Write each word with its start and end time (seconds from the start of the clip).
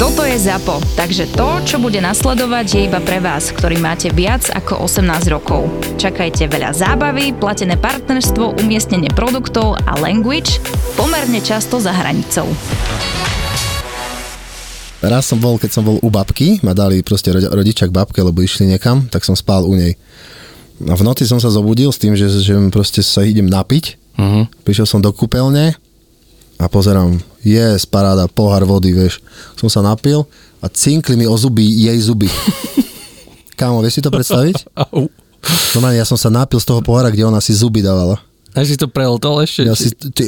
Toto 0.00 0.24
je 0.24 0.32
ZAPO, 0.32 0.80
takže 0.96 1.28
to, 1.36 1.60
čo 1.60 1.76
bude 1.76 2.00
nasledovať, 2.00 2.66
je 2.72 2.80
iba 2.88 3.04
pre 3.04 3.20
vás, 3.20 3.52
ktorý 3.52 3.76
máte 3.84 4.08
viac 4.08 4.48
ako 4.48 4.88
18 4.88 5.28
rokov. 5.28 5.68
Čakajte 6.00 6.48
veľa 6.48 6.72
zábavy, 6.72 7.36
platené 7.36 7.76
partnerstvo, 7.76 8.64
umiestnenie 8.64 9.12
produktov 9.12 9.76
a 9.84 10.00
language 10.00 10.56
pomerne 10.96 11.44
často 11.44 11.76
za 11.84 11.92
hranicou. 11.92 12.48
Raz 15.04 15.28
som 15.28 15.36
bol, 15.36 15.60
keď 15.60 15.68
som 15.68 15.84
bol 15.84 16.00
u 16.00 16.08
babky, 16.08 16.64
ma 16.64 16.72
dali 16.72 17.04
proste 17.04 17.28
rodičia 17.36 17.84
k 17.84 17.92
babke, 17.92 18.24
lebo 18.24 18.40
išli 18.40 18.72
niekam, 18.72 19.04
tak 19.12 19.20
som 19.20 19.36
spál 19.36 19.68
u 19.68 19.76
nej. 19.76 20.00
A 20.88 20.96
v 20.96 21.04
noci 21.04 21.28
som 21.28 21.44
sa 21.44 21.52
zobudil 21.52 21.92
s 21.92 22.00
tým, 22.00 22.16
že, 22.16 22.32
že 22.40 22.56
proste 22.72 23.04
sa 23.04 23.20
idem 23.20 23.52
napiť. 23.52 24.16
Uh-huh. 24.16 24.48
Prišiel 24.64 24.88
som 24.88 25.04
do 25.04 25.12
kúpeľne 25.12 25.76
a 26.56 26.64
pozerám, 26.72 27.20
je 27.40 27.66
paráda, 27.88 28.28
pohár 28.28 28.64
vody, 28.68 28.92
vieš. 28.92 29.24
Som 29.56 29.72
sa 29.72 29.80
napil 29.80 30.24
a 30.60 30.66
cinkli 30.68 31.16
mi 31.16 31.24
o 31.24 31.36
zuby 31.36 31.64
jej 31.64 31.96
zuby. 32.00 32.28
Kámo, 33.60 33.80
vieš 33.80 34.00
si 34.00 34.02
to 34.04 34.12
predstaviť? 34.12 34.68
No 35.76 35.78
ja 35.92 36.04
som 36.04 36.20
sa 36.20 36.28
napil 36.28 36.60
z 36.60 36.68
toho 36.68 36.80
pohára, 36.84 37.08
kde 37.08 37.24
ona 37.24 37.40
si 37.40 37.56
zuby 37.56 37.80
dávala. 37.80 38.20
A 38.50 38.66
si 38.66 38.74
to 38.74 38.90
prehltol 38.90 39.46
ešte? 39.46 39.62
Ja, 39.62 39.78
si, 39.78 39.94
ty, 39.94 40.26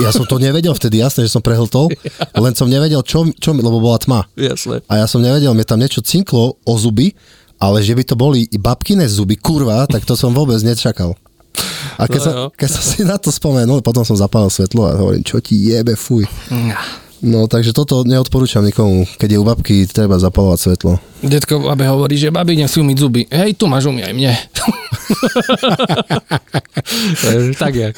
ja 0.00 0.08
som 0.08 0.24
to 0.24 0.40
nevedel 0.40 0.72
vtedy, 0.72 1.04
jasné, 1.04 1.28
že 1.28 1.36
som 1.36 1.44
prehltol, 1.44 1.92
len 2.32 2.56
som 2.56 2.64
nevedel, 2.64 3.04
čo, 3.04 3.28
čo 3.36 3.52
lebo 3.52 3.76
bola 3.76 4.00
tma. 4.00 4.20
Jasné. 4.40 4.80
A 4.88 5.04
ja 5.04 5.06
som 5.06 5.20
nevedel, 5.20 5.52
mi 5.52 5.60
tam 5.60 5.76
niečo 5.76 6.00
cinklo 6.00 6.56
o 6.64 6.74
zuby, 6.80 7.12
ale 7.60 7.84
že 7.84 7.92
by 7.92 8.02
to 8.08 8.16
boli 8.16 8.48
i 8.48 8.56
babkine 8.56 9.04
zuby, 9.04 9.36
kurva, 9.36 9.84
tak 9.84 10.08
to 10.08 10.16
som 10.16 10.32
vôbec 10.32 10.56
nečakal. 10.64 11.12
A 11.98 12.08
keď, 12.08 12.20
no, 12.20 12.24
som, 12.24 12.34
keď 12.56 12.68
som 12.68 12.82
si 12.82 13.00
na 13.04 13.16
to 13.16 13.28
spomenul, 13.28 13.84
potom 13.84 14.04
som 14.06 14.16
zapálil 14.16 14.48
svetlo 14.48 14.88
a 14.88 14.96
hovorím, 14.96 15.24
čo 15.24 15.40
ti 15.40 15.58
jebe, 15.58 15.96
fuj. 15.96 16.24
No, 17.22 17.46
takže 17.46 17.70
toto 17.70 18.02
neodporúčam 18.02 18.66
nikomu. 18.66 19.06
Keď 19.06 19.28
je 19.30 19.38
u 19.38 19.46
babky, 19.46 19.86
treba 19.86 20.18
zapalovať 20.18 20.58
svetlo. 20.58 20.98
Detko 21.22 21.62
babe 21.62 21.86
hovorí, 21.86 22.18
že 22.18 22.34
babi 22.34 22.58
nesú 22.58 22.82
umyť 22.82 22.98
zuby. 22.98 23.22
Hej, 23.30 23.54
tu 23.54 23.70
máš 23.70 23.86
umy 23.86 24.02
aj 24.02 24.10
mne. 24.10 24.34
tak 27.62 27.72
je. 27.78 27.88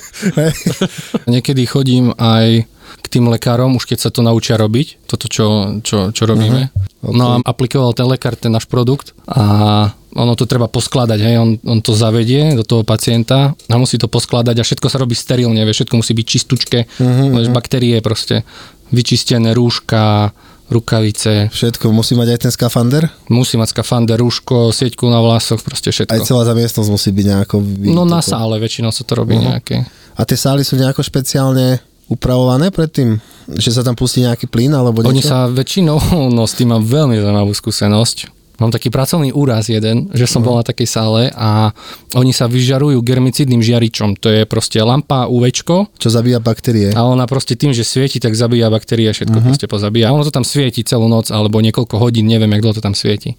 Niekedy 1.24 1.64
chodím 1.64 2.12
aj 2.20 2.68
k 3.00 3.06
tým 3.08 3.32
lekárom, 3.32 3.80
už 3.80 3.88
keď 3.88 3.98
sa 4.04 4.10
to 4.12 4.20
naučia 4.20 4.60
robiť, 4.60 5.08
toto, 5.08 5.24
čo, 5.32 5.80
čo, 5.80 6.12
čo 6.12 6.22
robíme. 6.28 6.68
Uh-huh. 6.68 7.08
Okay. 7.08 7.16
No 7.16 7.24
a 7.32 7.34
aplikoval 7.48 7.96
ten 7.96 8.04
lekár 8.04 8.36
ten 8.36 8.52
náš 8.52 8.68
produkt 8.68 9.16
a 9.24 9.88
ono 10.14 10.38
to 10.38 10.46
treba 10.46 10.70
poskladať, 10.70 11.18
hej, 11.18 11.36
on, 11.42 11.50
on 11.66 11.82
to 11.82 11.90
zavedie 11.90 12.54
do 12.54 12.62
toho 12.62 12.86
pacienta 12.86 13.52
a 13.66 13.74
musí 13.74 13.98
to 13.98 14.06
poskladať 14.06 14.62
a 14.62 14.66
všetko 14.66 14.86
sa 14.86 15.02
robí 15.02 15.18
sterilne, 15.18 15.58
vie, 15.58 15.74
všetko 15.74 15.98
musí 15.98 16.14
byť 16.14 16.26
čistúčke, 16.26 16.78
uh-huh, 16.86 17.34
uh-huh. 17.34 17.50
baktérie 17.50 17.98
proste, 17.98 18.46
vyčistené 18.94 19.50
rúška, 19.50 20.30
rukavice. 20.70 21.50
Všetko, 21.52 21.92
musí 21.92 22.14
mať 22.16 22.28
aj 22.30 22.38
ten 22.46 22.52
skafander? 22.54 23.10
Musí 23.28 23.58
mať 23.58 23.74
skafander, 23.74 24.16
rúško, 24.16 24.70
sieťku 24.70 25.04
na 25.10 25.20
vlasoch, 25.20 25.60
proste 25.60 25.90
všetko. 25.92 26.14
Aj 26.14 26.22
celá 26.24 26.46
tá 26.46 26.54
miestnosť 26.56 26.88
musí 26.88 27.10
byť 27.10 27.26
nejako... 27.26 27.56
No 27.90 28.06
na 28.08 28.24
sále 28.24 28.56
väčšinou 28.62 28.94
sa 28.94 29.02
to 29.02 29.18
robí 29.18 29.34
uh-huh. 29.34 29.58
nejaké. 29.58 29.84
A 30.14 30.22
tie 30.22 30.38
sály 30.38 30.62
sú 30.62 30.78
nejako 30.78 31.02
špeciálne 31.02 31.82
upravované 32.06 32.70
predtým? 32.70 33.18
Že 33.50 33.70
sa 33.76 33.82
tam 33.84 33.98
pustí 33.98 34.24
nejaký 34.24 34.48
plyn 34.48 34.72
alebo 34.72 35.04
niečo? 35.04 35.10
Oni 35.10 35.22
sa 35.24 35.50
väčšinou, 35.50 35.98
no 36.36 36.46
s 36.46 36.54
tým 36.56 36.70
mám 36.70 36.86
veľmi 36.86 37.18
zaujímavú 37.18 37.52
skúsenosť 37.52 38.33
Mám 38.62 38.70
taký 38.70 38.86
pracovný 38.86 39.34
úraz 39.34 39.66
jeden, 39.66 40.06
že 40.14 40.30
som 40.30 40.38
uh-huh. 40.38 40.54
bol 40.54 40.60
na 40.62 40.64
takej 40.66 40.86
sále 40.86 41.22
a 41.34 41.74
oni 42.14 42.30
sa 42.30 42.46
vyžarujú 42.46 43.02
germicidným 43.02 43.58
žiaričom. 43.58 44.14
To 44.22 44.30
je 44.30 44.42
proste 44.46 44.78
lampa 44.78 45.26
UV. 45.26 45.50
Čo 45.98 46.08
zabíja 46.08 46.38
baktérie. 46.38 46.94
A 46.94 47.02
ona 47.02 47.26
proste 47.26 47.58
tým, 47.58 47.74
že 47.74 47.82
svieti, 47.82 48.22
tak 48.22 48.38
zabíja 48.38 48.70
baktérie, 48.70 49.10
všetko 49.10 49.34
uh-huh. 49.34 49.48
proste 49.50 49.66
pozabíja. 49.66 50.10
A 50.10 50.14
ono 50.14 50.22
to 50.22 50.30
tam 50.30 50.46
svieti 50.46 50.86
celú 50.86 51.10
noc 51.10 51.34
alebo 51.34 51.58
niekoľko 51.58 51.98
hodín, 51.98 52.30
neviem, 52.30 52.50
jak 52.54 52.62
dlho 52.62 52.76
to 52.78 52.82
tam 52.84 52.94
svieti. 52.94 53.34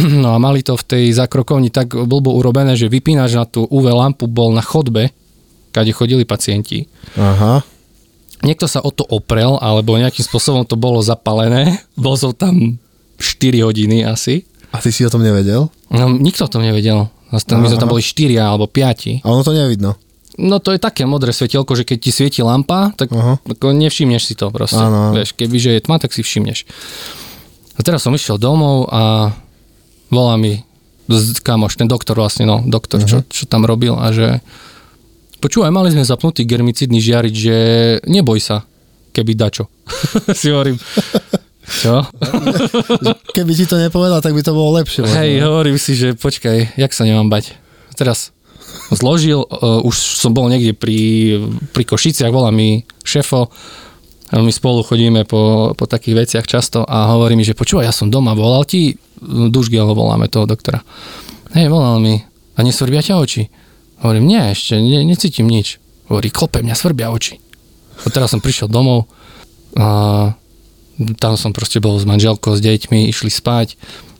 No 0.00 0.32
a 0.32 0.40
mali 0.40 0.64
to 0.64 0.80
v 0.80 0.84
tej 0.88 1.04
zakrokovni 1.12 1.68
tak 1.68 1.92
blbo 1.92 2.32
urobené, 2.32 2.72
že 2.72 2.88
vypínač 2.88 3.36
na 3.36 3.44
tú 3.44 3.68
UV 3.68 3.92
lampu 3.92 4.24
bol 4.24 4.48
na 4.56 4.64
chodbe, 4.64 5.12
kade 5.76 5.92
chodili 5.92 6.24
pacienti. 6.24 6.88
Aha 7.20 7.60
niekto 8.40 8.64
sa 8.64 8.80
o 8.80 8.90
to 8.90 9.04
oprel, 9.04 9.60
alebo 9.60 10.00
nejakým 10.00 10.24
spôsobom 10.24 10.64
to 10.64 10.76
bolo 10.76 11.04
zapalené. 11.04 11.80
Bol 12.00 12.16
som 12.16 12.32
tam 12.32 12.80
4 13.20 13.60
hodiny 13.62 14.02
asi. 14.02 14.48
A 14.72 14.80
ty 14.80 14.88
si 14.90 15.04
o 15.04 15.12
tom 15.12 15.20
nevedel? 15.20 15.68
No, 15.92 16.04
nikto 16.08 16.48
o 16.48 16.50
tom 16.50 16.64
nevedel. 16.64 17.12
My 17.30 17.68
sme 17.68 17.78
tam 17.78 17.92
boli 17.92 18.02
4 18.02 18.34
alebo 18.40 18.66
5. 18.66 19.22
A 19.22 19.26
ono 19.28 19.46
to 19.46 19.54
nevidno? 19.54 19.94
No 20.40 20.58
to 20.58 20.72
je 20.72 20.80
také 20.80 21.04
modré 21.04 21.36
svetielko, 21.36 21.76
že 21.76 21.84
keď 21.84 21.98
ti 22.00 22.10
svieti 22.10 22.40
lampa, 22.40 22.96
tak 22.96 23.12
uh-huh. 23.12 23.38
nevšimneš 23.60 24.22
si 24.24 24.34
to 24.34 24.48
proste. 24.48 24.80
Ano. 24.80 25.12
Vieš, 25.12 25.36
kebyže 25.36 25.76
je 25.76 25.84
tma, 25.84 26.00
tak 26.00 26.16
si 26.16 26.24
všimneš. 26.24 26.64
A 27.76 27.84
teraz 27.84 28.02
som 28.02 28.16
išiel 28.16 28.40
domov 28.40 28.88
a 28.88 29.34
volá 30.08 30.34
mi 30.40 30.64
kamoš, 31.42 31.74
ten 31.76 31.90
doktor 31.90 32.16
vlastne, 32.16 32.46
no, 32.46 32.62
doktor, 32.62 33.02
uh-huh. 33.02 33.26
čo, 33.26 33.44
čo 33.44 33.44
tam 33.50 33.66
robil 33.66 33.98
a 33.98 34.14
že 34.14 34.40
počúvaj, 35.42 35.74
mali 35.74 35.90
sme 35.90 36.06
zapnutý 36.06 36.46
germicidný 36.46 37.02
žiarič, 37.02 37.34
že 37.34 37.56
neboj 38.06 38.38
sa, 38.38 38.62
keby 39.10 39.34
dačo. 39.34 39.66
si 40.38 40.54
hovorím, 40.54 40.78
čo? 41.80 41.94
Keby 43.36 43.52
ti 43.56 43.64
to 43.64 43.80
nepovedal, 43.80 44.20
tak 44.20 44.36
by 44.36 44.42
to 44.44 44.52
bolo 44.52 44.76
lepšie. 44.76 45.08
Hej, 45.08 45.40
hovorím 45.40 45.80
si, 45.80 45.96
že 45.96 46.12
počkaj, 46.12 46.76
jak 46.76 46.92
sa 46.92 47.08
nemám 47.08 47.32
bať. 47.32 47.56
Teraz 47.96 48.36
zložil, 48.92 49.40
uh, 49.40 49.80
už 49.80 49.96
som 49.96 50.36
bol 50.36 50.52
niekde 50.52 50.76
pri, 50.76 51.00
pri 51.72 51.84
Košiciach, 51.88 52.28
volá 52.28 52.52
mi 52.52 52.84
šefo, 53.02 53.48
my 54.30 54.52
spolu 54.54 54.86
chodíme 54.86 55.26
po, 55.26 55.74
po 55.74 55.84
takých 55.90 56.14
veciach 56.22 56.46
často 56.46 56.86
a 56.86 57.10
hovorí 57.10 57.34
mi, 57.34 57.42
že 57.42 57.58
počúvaj, 57.58 57.90
ja 57.90 57.94
som 57.94 58.14
doma, 58.14 58.38
volal 58.38 58.62
ti, 58.62 58.94
Dušgel 59.20 59.90
voláme 59.90 60.30
toho 60.30 60.46
doktora. 60.46 60.86
Hej, 61.50 61.66
volal 61.66 61.98
mi, 61.98 62.22
a 62.54 62.58
nesvrbia 62.62 63.02
ťa 63.02 63.18
oči? 63.18 63.50
Hovorím, 64.06 64.30
nie, 64.30 64.40
ešte 64.54 64.78
ne, 64.78 65.02
necítim 65.02 65.50
nič. 65.50 65.82
Hovorí, 66.06 66.30
klope, 66.30 66.62
mňa 66.62 66.78
svrbia 66.78 67.10
oči. 67.10 67.42
A 68.00 68.08
teraz 68.08 68.30
som 68.30 68.40
prišiel 68.40 68.70
domov 68.70 69.10
a 69.74 70.30
tam 71.16 71.34
som 71.40 71.50
proste 71.56 71.80
bol 71.80 71.96
s 71.96 72.04
manželkou, 72.04 72.56
s 72.56 72.60
deťmi, 72.60 73.08
išli 73.08 73.32
spať. 73.32 73.76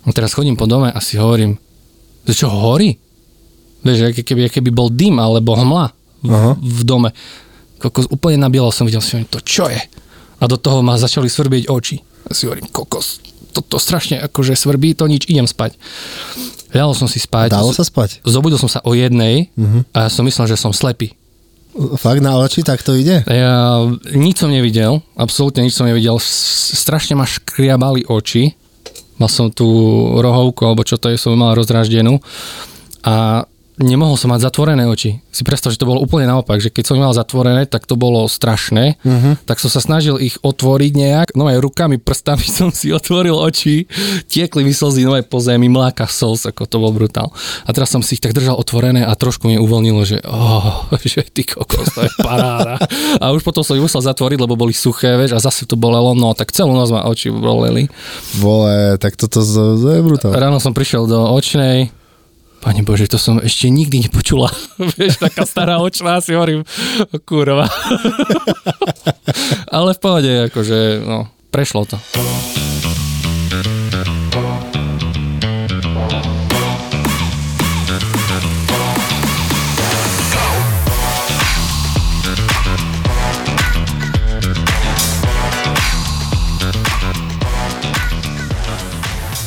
A 0.09 0.17
teraz 0.17 0.33
chodím 0.33 0.57
po 0.57 0.65
dome 0.65 0.89
a 0.89 0.99
si 1.05 1.21
hovorím, 1.21 1.61
že 2.25 2.45
čo, 2.45 2.49
horí? 2.49 2.97
Vieš, 3.85 4.13
keby, 4.25 4.49
keby 4.53 4.71
bol 4.73 4.93
dym 4.93 5.21
alebo 5.21 5.57
hmla 5.57 5.93
v, 6.25 6.33
v 6.57 6.81
dome. 6.85 7.11
Kokos, 7.81 8.09
úplne 8.13 8.37
na 8.41 8.53
bielo 8.53 8.69
som 8.73 8.85
videl, 8.85 9.01
si 9.01 9.17
hovorím, 9.17 9.33
to 9.33 9.41
čo 9.41 9.69
je? 9.69 9.81
A 10.41 10.45
do 10.49 10.57
toho 10.57 10.85
ma 10.85 11.01
začali 11.01 11.29
svrbieť 11.29 11.69
oči. 11.69 12.01
A 12.29 12.37
si 12.37 12.45
hovorím, 12.45 12.69
kokos, 12.69 13.25
to, 13.57 13.65
to 13.65 13.77
strašne 13.81 14.21
akože 14.21 14.57
svrbí, 14.57 14.93
to 14.93 15.09
nič, 15.09 15.25
idem 15.29 15.49
spať. 15.49 15.77
Ľahol 16.71 16.95
som 16.95 17.09
si 17.11 17.19
spať. 17.19 17.51
Dalo 17.51 17.75
sa 17.75 17.83
spať? 17.83 18.23
Zobudil 18.23 18.61
som 18.61 18.71
sa 18.71 18.79
o 18.87 18.95
jednej 18.95 19.51
uh-huh. 19.59 19.83
a 19.91 20.07
ja 20.07 20.11
som 20.13 20.23
myslel, 20.23 20.47
že 20.47 20.57
som 20.61 20.71
slepý. 20.71 21.19
Fakt 21.81 22.21
na 22.21 22.37
oči, 22.37 22.61
tak 22.61 22.85
to 22.85 22.93
ide? 22.93 23.25
Ja 23.25 23.81
nič 24.13 24.37
som 24.37 24.53
nevidel, 24.53 25.01
absolútne 25.17 25.65
nič 25.65 25.73
som 25.73 25.89
nevidel. 25.89 26.21
Strašne 26.21 27.17
ma 27.17 27.25
škriabali 27.25 28.05
oči. 28.05 28.53
Mal 29.17 29.29
som 29.33 29.49
tú 29.53 29.69
rohovku, 30.21 30.65
alebo 30.65 30.85
čo 30.85 31.01
to 31.01 31.13
je, 31.13 31.17
som 31.21 31.37
mal 31.37 31.57
rozraždenú. 31.57 32.21
A 33.05 33.49
nemohol 33.81 34.15
som 34.21 34.31
mať 34.31 34.47
zatvorené 34.47 34.85
oči. 34.87 35.25
Si 35.33 35.43
predstav, 35.43 35.73
že 35.73 35.81
to 35.81 35.89
bolo 35.89 36.05
úplne 36.05 36.29
naopak, 36.29 36.61
že 36.61 36.69
keď 36.69 36.85
som 36.85 37.01
mal 37.01 37.17
zatvorené, 37.17 37.65
tak 37.65 37.89
to 37.89 37.97
bolo 37.97 38.29
strašné. 38.29 39.01
Uh-huh. 39.01 39.35
Tak 39.49 39.59
som 39.59 39.73
sa 39.73 39.81
snažil 39.81 40.21
ich 40.21 40.37
otvoriť 40.45 40.93
nejak. 40.95 41.29
No 41.35 41.49
aj 41.49 41.59
rukami, 41.59 41.97
prstami 41.97 42.45
som 42.61 42.69
si 42.69 42.93
otvoril 42.93 43.35
oči. 43.35 43.89
Tiekli 44.29 44.63
mi 44.63 44.77
slzy 44.77 45.09
no 45.09 45.17
aj 45.17 45.27
po 45.27 45.41
zemi, 45.41 45.73
mláka 45.73 46.05
slz, 46.07 46.53
ako 46.53 46.69
to 46.69 46.77
bol 46.77 46.93
brutál. 46.93 47.33
A 47.65 47.73
teraz 47.73 47.91
som 47.91 48.05
si 48.05 48.21
ich 48.21 48.23
tak 48.23 48.37
držal 48.37 48.61
otvorené 48.61 49.03
a 49.03 49.13
trošku 49.17 49.49
mi 49.49 49.57
uvoľnilo, 49.57 50.03
že 50.05 50.21
oh, 50.29 50.87
že 51.11 51.25
ty 51.33 51.43
kokos, 51.49 51.97
to 51.97 52.05
je 52.05 52.13
paráda. 52.21 52.77
a 53.19 53.25
už 53.33 53.43
potom 53.43 53.65
som 53.65 53.75
ich 53.75 53.83
musel 53.83 54.05
zatvoriť, 54.05 54.39
lebo 54.39 54.55
boli 54.55 54.77
suché, 54.77 55.17
vieš, 55.17 55.35
a 55.35 55.41
zase 55.41 55.65
to 55.65 55.75
bolelo, 55.75 56.13
no 56.13 56.37
tak 56.37 56.53
celú 56.53 56.77
noc 56.77 56.93
ma 56.93 57.09
oči 57.09 57.33
boleli. 57.33 57.89
Vole, 58.39 59.01
tak 59.01 59.17
toto 59.17 59.41
to, 59.41 59.79
to 59.81 59.89
je 59.97 60.01
brutál. 60.05 60.33
Ráno 60.37 60.61
som 60.61 60.77
prišiel 60.77 61.09
do 61.09 61.33
očnej, 61.33 61.89
Pane 62.61 62.85
Bože, 62.85 63.09
to 63.09 63.17
som 63.17 63.41
ešte 63.41 63.73
nikdy 63.73 64.05
nepočula. 64.05 64.53
Vieš, 65.01 65.17
taká 65.17 65.49
stará 65.49 65.81
očná, 65.81 66.21
si 66.21 66.37
hovorím, 66.37 66.69
kurva. 67.25 67.65
Ale 69.75 69.97
v 69.97 70.01
pohode, 70.01 70.33
akože, 70.53 71.01
no, 71.01 71.33
prešlo 71.49 71.89
to. 71.89 71.97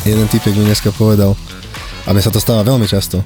Jeden 0.03 0.27
typek 0.27 0.51
mi 0.59 0.67
dneska 0.67 0.91
povedal, 0.91 1.31
a 2.03 2.09
mne 2.11 2.23
sa 2.23 2.31
to 2.31 2.43
stáva 2.43 2.67
veľmi 2.67 2.87
často, 2.87 3.23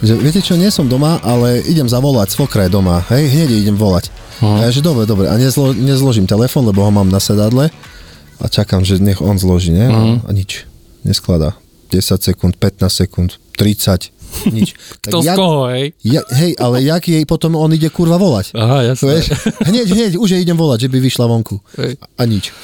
že 0.00 0.16
viete 0.16 0.40
čo, 0.40 0.56
nie 0.56 0.70
som 0.72 0.88
doma, 0.88 1.20
ale 1.20 1.60
idem 1.66 1.84
zavolať, 1.84 2.32
svokra 2.32 2.66
je 2.66 2.72
doma, 2.72 3.04
hej, 3.12 3.28
hneď 3.28 3.48
idem 3.66 3.76
volať. 3.76 4.08
Uh-huh. 4.40 4.56
A 4.56 4.68
ja, 4.68 4.70
že 4.72 4.80
dobre, 4.80 5.04
dobre, 5.04 5.28
a 5.28 5.36
nezlo, 5.36 5.76
nezložím 5.76 6.24
telefón, 6.24 6.64
lebo 6.64 6.80
ho 6.80 6.90
mám 6.94 7.10
na 7.12 7.20
sedadle 7.20 7.68
a 8.40 8.44
čakám, 8.48 8.86
že 8.86 8.96
nech 9.02 9.20
on 9.20 9.36
zloží, 9.36 9.76
ne? 9.76 9.86
Uh-huh. 9.90 10.16
A 10.24 10.30
nič, 10.32 10.64
neskladá. 11.04 11.58
10 11.90 12.22
sekúnd, 12.22 12.54
15 12.56 12.86
sekúnd, 12.86 13.36
30, 13.58 14.14
nič. 14.56 14.78
Kto 15.04 15.20
z 15.20 15.34
koho, 15.34 15.68
hej? 15.74 15.92
Ja, 16.06 16.22
hej, 16.32 16.54
ale 16.56 16.80
jak 16.86 17.02
jej 17.10 17.24
potom 17.26 17.58
on 17.58 17.74
ide 17.74 17.90
kurva 17.90 18.16
volať? 18.16 18.54
Aha, 18.54 18.94
jasné. 18.94 19.20
Vieš? 19.20 19.26
Hneď, 19.66 19.86
hneď, 19.90 20.12
už 20.16 20.28
jej 20.38 20.40
idem 20.40 20.56
volať, 20.56 20.86
že 20.86 20.88
by 20.88 20.98
vyšla 21.02 21.24
vonku. 21.26 21.58
Hej. 21.76 21.98
A 22.16 22.22
nič. 22.24 22.54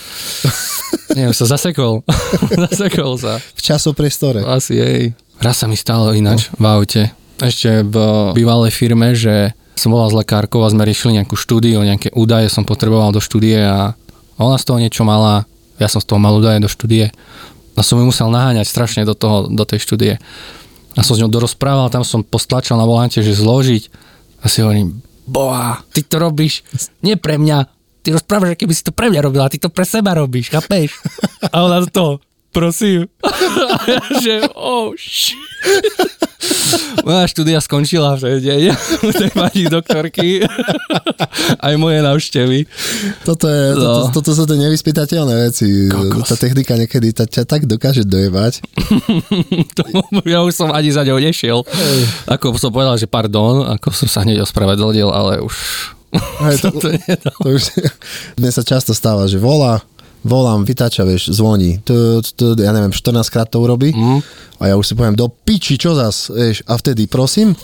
Nie, 1.13 1.31
už 1.31 1.37
sa 1.37 1.59
zasekol. 1.59 2.07
zasekol 2.71 3.19
sa. 3.19 3.43
V 3.43 3.61
časopriestore. 3.61 4.47
Asi, 4.47 4.79
hej. 4.79 5.03
Raz 5.41 5.61
sa 5.61 5.67
mi 5.69 5.77
stalo 5.77 6.17
ináč 6.17 6.49
v 6.57 6.65
aute. 6.65 7.03
Ešte 7.37 7.85
v 7.85 7.97
bývalej 8.33 8.73
firme, 8.73 9.13
že 9.13 9.53
som 9.77 9.93
volal 9.93 10.09
s 10.09 10.17
lekárkou 10.17 10.65
a 10.65 10.73
sme 10.73 10.89
riešili 10.89 11.21
nejakú 11.21 11.37
štúdiu, 11.37 11.85
nejaké 11.85 12.09
údaje 12.17 12.49
som 12.49 12.65
potreboval 12.65 13.13
do 13.13 13.21
štúdie 13.21 13.61
a 13.61 13.93
ona 14.41 14.57
z 14.57 14.65
toho 14.65 14.81
niečo 14.81 15.05
mala, 15.05 15.45
ja 15.77 15.89
som 15.93 16.01
z 16.01 16.09
toho 16.09 16.17
mal 16.17 16.33
údaje 16.33 16.65
do 16.65 16.69
štúdie. 16.73 17.13
A 17.77 17.85
som 17.85 18.01
ju 18.01 18.09
musel 18.09 18.33
naháňať 18.33 18.65
strašne 18.65 19.05
do, 19.05 19.13
toho, 19.13 19.53
do 19.53 19.65
tej 19.69 19.85
štúdie. 19.85 20.17
A 20.97 21.05
som 21.05 21.13
s 21.13 21.21
ňou 21.21 21.29
dorozprával, 21.29 21.93
tam 21.93 22.09
som 22.09 22.25
postlačal 22.25 22.81
na 22.81 22.89
volante, 22.89 23.21
že 23.21 23.37
zložiť. 23.37 23.93
A 24.41 24.49
si 24.49 24.65
hovorím, 24.65 25.05
boha, 25.29 25.85
ty 25.93 26.01
to 26.01 26.17
robíš 26.17 26.65
nie 27.05 27.21
pre 27.21 27.37
mňa, 27.37 27.69
ty 28.01 28.17
rozprávaš, 28.17 28.57
keby 28.57 28.73
si 28.73 28.81
to 28.81 28.97
pre 28.97 29.13
mňa 29.13 29.21
robila, 29.21 29.53
ty 29.53 29.61
to 29.61 29.69
pre 29.69 29.85
seba 29.85 30.17
robíš, 30.17 30.49
chápeš? 30.49 30.97
A 31.53 31.69
ona 31.69 31.85
to, 31.85 32.17
prosím. 32.57 33.05
Že, 34.25 34.49
oh, 34.57 34.97
shit. 34.97 35.37
Moja 37.05 37.27
štúdia 37.29 37.59
skončila 37.61 38.17
v 38.17 38.21
ten 38.23 38.37
deň 38.43 38.61
u 39.03 39.11
tej 39.13 39.31
pani 39.31 39.63
doktorky. 39.69 40.43
Aj 41.61 41.75
moje 41.77 42.01
návštevy. 42.03 42.59
Toto, 43.23 43.47
je, 43.47 43.65
No. 43.77 44.09
toto, 44.09 44.23
toto 44.23 44.31
sú 44.35 44.43
tie 44.49 44.59
nevyspytateľné 44.59 45.35
veci. 45.47 45.87
Kokos. 45.87 46.27
Tá 46.33 46.37
technika 46.39 46.75
niekedy 46.75 47.13
ta, 47.13 47.29
ťa 47.29 47.45
tak 47.45 47.69
dokáže 47.69 48.09
dojebať. 48.09 48.59
To, 49.77 49.83
ja 50.25 50.41
už 50.41 50.53
som 50.57 50.69
ani 50.73 50.89
za 50.89 51.05
ňou 51.05 51.21
nešiel. 51.21 51.61
Ako 52.31 52.57
som 52.57 52.73
povedal, 52.73 52.97
že 52.97 53.05
pardon, 53.05 53.67
ako 53.67 53.93
som 53.93 54.09
sa 54.09 54.25
hneď 54.25 54.45
ospravedlnil, 54.47 55.09
ale 55.13 55.45
už... 55.45 55.55
Hej, 56.17 56.57
to, 56.65 56.69
to 56.81 56.89
to 57.21 57.31
už, 57.45 57.63
mne 58.41 58.51
sa 58.53 58.63
často 58.65 58.97
stáva, 58.97 59.29
že 59.29 59.37
volá, 59.37 59.85
volám, 60.27 60.67
vytača, 60.67 61.07
vieš, 61.07 61.31
zvoní. 61.33 61.81
Tu, 61.87 61.95
ja 62.59 62.73
neviem, 62.75 62.91
14 62.93 63.31
krát 63.31 63.49
to 63.49 63.63
urobí. 63.63 63.95
Mm. 63.95 64.21
A 64.61 64.63
ja 64.69 64.75
už 64.75 64.93
si 64.93 64.95
poviem, 64.99 65.15
do 65.15 65.31
piči, 65.31 65.79
čo 65.79 65.95
zas, 65.95 66.29
vieš, 66.29 66.67
a 66.67 66.75
vtedy 66.77 67.07
prosím. 67.07 67.55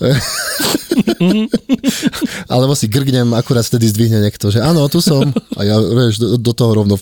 Alebo 2.52 2.72
si 2.72 2.88
grgnem, 2.88 3.36
akurát 3.36 3.68
vtedy 3.68 3.92
zdvihne 3.92 4.24
niekto, 4.24 4.48
že 4.48 4.64
áno, 4.64 4.88
tu 4.88 5.04
som. 5.04 5.28
A 5.56 5.64
ja, 5.64 5.76
vieš, 5.76 6.20
do, 6.20 6.36
do 6.40 6.52
toho 6.56 6.72
rovno 6.72 6.96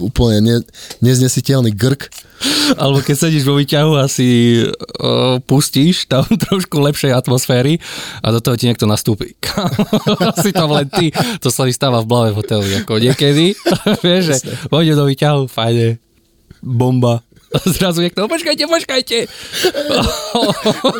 úplne 0.00 0.40
ne, 0.40 0.56
neznesiteľný 1.04 1.76
grk. 1.76 2.08
Alebo 2.78 3.02
keď 3.02 3.28
sedíš 3.28 3.44
vo 3.44 3.58
výťahu 3.58 3.92
a 3.98 4.06
si 4.08 4.62
uh, 4.62 5.42
pustíš 5.44 6.06
tam 6.08 6.24
trošku 6.48 6.80
lepšej 6.80 7.12
atmosféry 7.12 7.82
a 8.24 8.32
do 8.32 8.40
toho 8.40 8.56
ti 8.56 8.70
niekto 8.70 8.88
nastúpi. 8.88 9.36
si 10.44 10.50
tam 10.54 10.72
len 10.72 10.88
ty. 10.88 11.12
To 11.44 11.52
sa 11.52 11.68
mi 11.68 11.72
stáva 11.74 12.00
v 12.00 12.08
blave 12.08 12.30
v 12.32 12.38
hoteli. 12.40 12.68
Ako 12.80 12.96
niekedy, 12.96 13.52
vieš, 14.04 14.22
že 14.32 14.36
pôjdem 14.72 14.96
do 14.96 15.04
výťahu, 15.04 15.50
fajne, 15.50 16.00
bomba. 16.64 17.20
A 17.48 17.58
zrazu 17.76 18.04
niekto, 18.04 18.28
počkajte, 18.28 18.68
počkajte. 18.68 19.18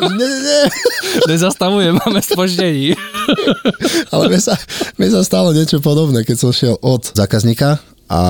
Ne, 0.09 0.17
ne, 0.17 0.39
ne. 0.41 0.59
Nezastavujem, 1.31 1.93
máme 1.93 2.21
spoždení. 2.25 2.97
Ale 4.13 4.33
mne 4.33 4.41
sa, 4.41 4.57
mne 4.97 5.09
sa 5.13 5.21
stalo 5.21 5.53
niečo 5.53 5.77
podobné, 5.77 6.25
keď 6.25 6.37
som 6.41 6.49
šiel 6.49 6.75
od 6.81 7.13
zákazníka 7.13 7.77
a 8.09 8.21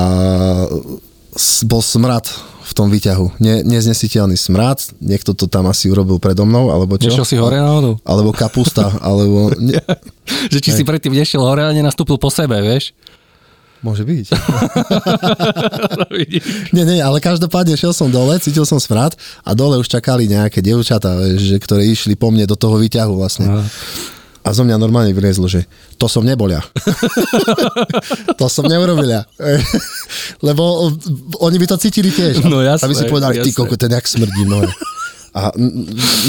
bol 1.64 1.80
smrad 1.80 2.28
v 2.70 2.72
tom 2.78 2.92
výťahu. 2.92 3.42
Ne, 3.42 3.66
neznesiteľný 3.66 4.38
smrad, 4.38 4.94
niekto 5.02 5.34
to 5.34 5.50
tam 5.50 5.72
asi 5.72 5.90
urobil 5.90 6.22
predo 6.22 6.46
mnou, 6.46 6.70
alebo 6.70 7.00
čo? 7.02 7.10
Nešiel 7.10 7.26
si 7.26 7.38
hore 7.40 7.58
náhodou? 7.58 7.98
Alebo 8.06 8.30
kapusta, 8.30 8.94
alebo... 9.02 9.50
Ne, 9.58 9.82
Že 10.54 10.60
či 10.62 10.70
si 10.76 10.84
predtým 10.86 11.16
nešiel 11.16 11.42
hore 11.42 11.66
a 11.66 11.72
nenastúpil 11.74 12.22
po 12.22 12.30
sebe, 12.30 12.62
vieš? 12.62 12.94
Môže 13.82 14.04
byť. 14.04 14.26
nie, 16.76 16.84
nie, 16.84 17.00
ale 17.00 17.24
každopádne 17.24 17.80
šiel 17.80 17.96
som 17.96 18.12
dole, 18.12 18.36
cítil 18.44 18.68
som 18.68 18.80
smrad 18.80 19.16
a 19.44 19.56
dole 19.56 19.80
už 19.80 19.88
čakali 19.88 20.28
nejaké 20.28 20.60
dievčatá, 20.60 21.16
že, 21.40 21.60
ktoré 21.60 21.88
išli 21.88 22.20
po 22.20 22.32
mne 22.32 22.48
do 22.48 22.60
toho 22.60 22.80
výťahu 22.80 23.14
vlastne. 23.16 23.64
A 24.40 24.56
zo 24.56 24.64
mňa 24.64 24.80
normálne 24.80 25.12
vyliezlo, 25.12 25.52
že 25.52 25.68
to 26.00 26.08
som 26.08 26.24
nebolia. 26.24 26.64
to 28.40 28.48
som 28.48 28.66
neurobil 28.66 29.06
ja. 29.06 29.28
Lebo 30.40 30.96
oni 31.44 31.58
by 31.60 31.66
to 31.68 31.76
cítili 31.76 32.08
tiež. 32.08 32.48
No 32.48 32.64
jasné, 32.64 32.88
Aby 32.88 32.96
si 32.96 33.06
povedali, 33.06 33.44
ty 33.44 33.52
jasné. 33.52 33.58
koľko 33.60 33.76
ten 33.76 33.92
jak 33.92 34.08
smrdí 34.08 34.48
more. 34.48 34.72
A 35.36 35.54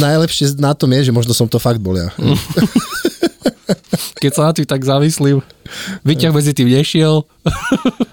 najlepšie 0.03 0.61
na 0.61 0.77
tom 0.77 0.93
je, 0.93 1.09
že 1.09 1.13
možno 1.15 1.33
som 1.33 1.49
to 1.49 1.63
fakt 1.63 1.81
bolia. 1.81 2.13
Keď 4.23 4.31
sa 4.33 4.43
na 4.49 4.53
tým 4.53 4.67
tak 4.67 4.83
zamyslím, 4.83 5.41
vyťah 6.05 6.33
medzi 6.35 6.53
tým 6.53 6.69
nešiel. 6.71 7.25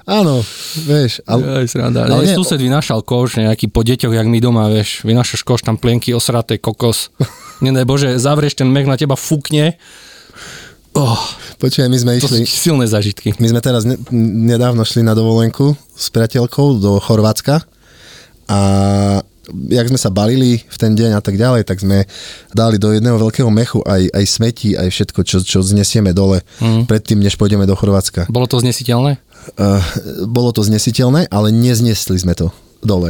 Áno, 0.08 0.42
vieš. 0.86 1.20
Ale, 1.28 1.64
Aj 1.64 1.68
sranda. 1.68 2.06
Ale 2.08 2.22
Ale 2.22 2.26
nie- 2.30 2.38
sused 2.38 2.60
vynášal 2.60 3.04
koš, 3.04 3.42
nejaký 3.42 3.68
po 3.68 3.82
deťoch, 3.84 4.14
jak 4.14 4.28
my 4.28 4.40
doma, 4.40 4.70
vieš, 4.72 5.04
vynášaš 5.04 5.44
koš, 5.44 5.66
tam 5.66 5.76
plienky, 5.76 6.14
osraté, 6.16 6.58
kokos. 6.58 7.12
Nie, 7.64 7.74
ne, 7.74 7.84
bože, 7.84 8.22
zavrieš 8.22 8.58
ten 8.62 8.70
mech 8.70 8.86
na 8.86 8.96
teba 8.96 9.18
fúkne. 9.18 9.76
Oh, 10.98 11.22
počujem, 11.62 11.94
my 11.94 11.98
sme 12.02 12.12
to 12.18 12.26
sú 12.26 12.42
išli... 12.42 12.50
silné 12.50 12.86
zažitky. 12.90 13.38
My 13.38 13.54
sme 13.54 13.62
teraz 13.62 13.86
ne, 13.86 14.02
nedávno 14.50 14.82
šli 14.82 15.06
na 15.06 15.14
dovolenku 15.14 15.78
s 15.94 16.10
priateľkou 16.10 16.82
do 16.82 16.98
Chorvátska 16.98 17.62
a 18.50 18.60
jak 19.52 19.88
sme 19.88 20.00
sa 20.00 20.12
balili 20.12 20.60
v 20.60 20.78
ten 20.78 20.94
deň 20.94 21.18
a 21.18 21.22
tak 21.24 21.40
ďalej, 21.40 21.64
tak 21.68 21.80
sme 21.80 22.04
dali 22.52 22.76
do 22.78 22.92
jedného 22.92 23.18
veľkého 23.18 23.48
mechu 23.48 23.80
aj, 23.88 24.12
aj 24.12 24.26
smeti, 24.28 24.76
aj 24.76 24.88
všetko, 24.92 25.20
čo, 25.24 25.38
čo 25.44 25.60
znesieme 25.64 26.12
dole 26.12 26.44
mm. 26.60 26.86
predtým, 26.86 27.20
než 27.20 27.40
pôjdeme 27.40 27.64
do 27.64 27.76
Chorvátska. 27.76 28.28
Bolo 28.28 28.46
to 28.46 28.60
znesiteľné? 28.60 29.20
Uh, 29.56 29.80
bolo 30.28 30.52
to 30.52 30.60
znesiteľné, 30.64 31.32
ale 31.32 31.56
neznesli 31.56 32.20
sme 32.20 32.36
to 32.36 32.52
dole. 32.84 33.10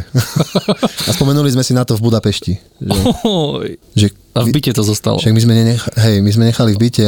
a 1.08 1.12
spomenuli 1.12 1.52
sme 1.52 1.64
si 1.66 1.74
na 1.76 1.84
to 1.84 1.98
v 2.00 2.08
Budapešti. 2.08 2.54
Že, 2.80 3.02
Oj. 3.26 3.70
že 3.98 4.08
A 4.38 4.46
v 4.46 4.54
byte 4.54 4.72
to 4.72 4.84
zostalo. 4.86 5.20
však 5.20 5.34
my 5.34 5.42
sme, 5.44 5.54
nenech- 5.58 5.90
hej, 5.98 6.22
my 6.24 6.32
sme 6.32 6.44
nechali 6.48 6.72
v 6.78 6.80
byte 6.88 7.08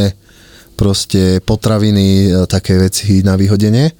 proste 0.80 1.44
potraviny, 1.44 2.32
e, 2.32 2.48
také 2.48 2.80
veci 2.80 3.20
na 3.20 3.36
vyhodenie. 3.36 3.92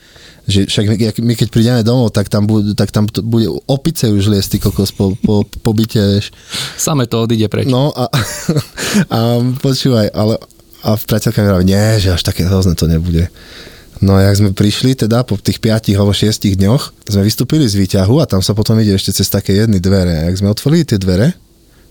Že 0.48 0.72
však 0.72 0.86
my, 0.88 0.96
my 1.28 1.34
keď 1.36 1.48
prídeme 1.52 1.82
domov, 1.84 2.16
tak 2.16 2.32
tam, 2.32 2.48
bu- 2.48 2.72
tak 2.72 2.96
tam 2.96 3.12
to 3.12 3.20
bude 3.20 3.52
opice 3.68 4.08
už 4.08 4.32
liesť, 4.32 4.50
ty 4.56 4.58
kokos 4.64 4.96
po, 4.96 5.12
po, 5.20 5.44
po 5.44 5.72
byte, 5.76 6.00
vieš. 6.00 6.32
Same 6.80 7.04
to 7.12 7.28
odíde 7.28 7.52
preč. 7.52 7.68
No 7.68 7.92
a, 7.92 8.08
a 9.16 9.20
počúvaj, 9.60 10.16
ale 10.16 10.40
a 10.80 10.96
priateľka 10.96 11.44
mi 11.44 11.48
hovorí, 11.52 11.68
nie, 11.68 12.00
že 12.00 12.16
až 12.16 12.24
také 12.24 12.48
hrozné 12.48 12.80
to 12.80 12.88
nebude. 12.88 13.28
No 14.00 14.16
a 14.16 14.32
jak 14.32 14.40
sme 14.40 14.56
prišli 14.56 14.96
teda 14.96 15.28
po 15.28 15.36
tých 15.36 15.60
5 15.60 15.92
alebo 16.00 16.16
6 16.16 16.56
dňoch, 16.56 17.12
sme 17.12 17.22
vystúpili 17.28 17.68
z 17.68 17.76
výťahu 17.76 18.24
a 18.24 18.26
tam 18.26 18.40
sa 18.40 18.56
potom 18.56 18.80
ide 18.80 18.96
ešte 18.96 19.12
cez 19.12 19.28
také 19.28 19.60
jedny 19.60 19.84
dvere. 19.84 20.24
A 20.24 20.32
jak 20.32 20.40
sme 20.40 20.56
otvorili 20.56 20.88
tie 20.88 20.96
dvere, 20.96 21.36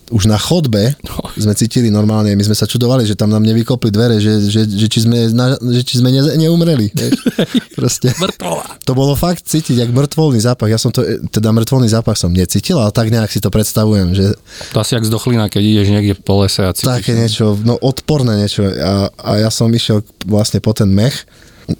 už 0.08 0.26
na 0.26 0.40
chodbe 0.40 0.96
sme 1.38 1.54
cítili 1.54 1.92
normálne, 1.92 2.34
my 2.34 2.44
sme 2.44 2.56
sa 2.56 2.66
čudovali, 2.66 3.06
že 3.06 3.14
tam 3.14 3.30
nám 3.30 3.44
nevykopli 3.46 3.92
dvere, 3.92 4.18
že, 4.18 4.42
že, 4.48 4.66
že 4.66 4.86
či 4.90 5.04
sme, 5.04 5.30
na, 5.30 5.54
že 5.54 5.82
či 5.84 6.00
sme 6.00 6.10
ne, 6.10 6.22
neumreli. 6.34 6.90
Vieš. 6.90 7.14
Proste. 7.78 8.10
Mŕtvola. 8.18 8.66
To 8.88 8.92
bolo 8.96 9.14
fakt 9.14 9.46
cítiť, 9.46 9.86
jak 9.86 9.90
mŕtvolný 9.94 10.40
zápach. 10.42 10.66
Ja 10.66 10.80
som 10.80 10.90
to, 10.90 11.04
teda 11.30 11.54
mŕtvolný 11.54 11.86
zápach 11.86 12.18
som 12.18 12.32
necítil, 12.34 12.80
ale 12.80 12.90
tak 12.90 13.12
nejak 13.12 13.30
si 13.30 13.38
to 13.38 13.52
predstavujem, 13.52 14.16
že 14.16 14.34
To 14.74 14.82
asi 14.82 14.98
jak 14.98 15.06
z 15.06 15.12
dochlina, 15.12 15.46
keď 15.46 15.62
ideš 15.62 15.88
niekde 15.92 16.14
po 16.18 16.42
lese 16.42 16.66
a 16.66 16.74
cítiš. 16.74 16.88
také 16.88 17.12
niečo, 17.14 17.54
no 17.62 17.78
odporné 17.78 18.40
niečo. 18.40 18.66
A, 18.66 19.12
a 19.14 19.30
ja 19.38 19.50
som 19.52 19.70
išiel 19.70 20.02
vlastne 20.26 20.58
po 20.58 20.74
ten 20.74 20.90
mech, 20.90 21.28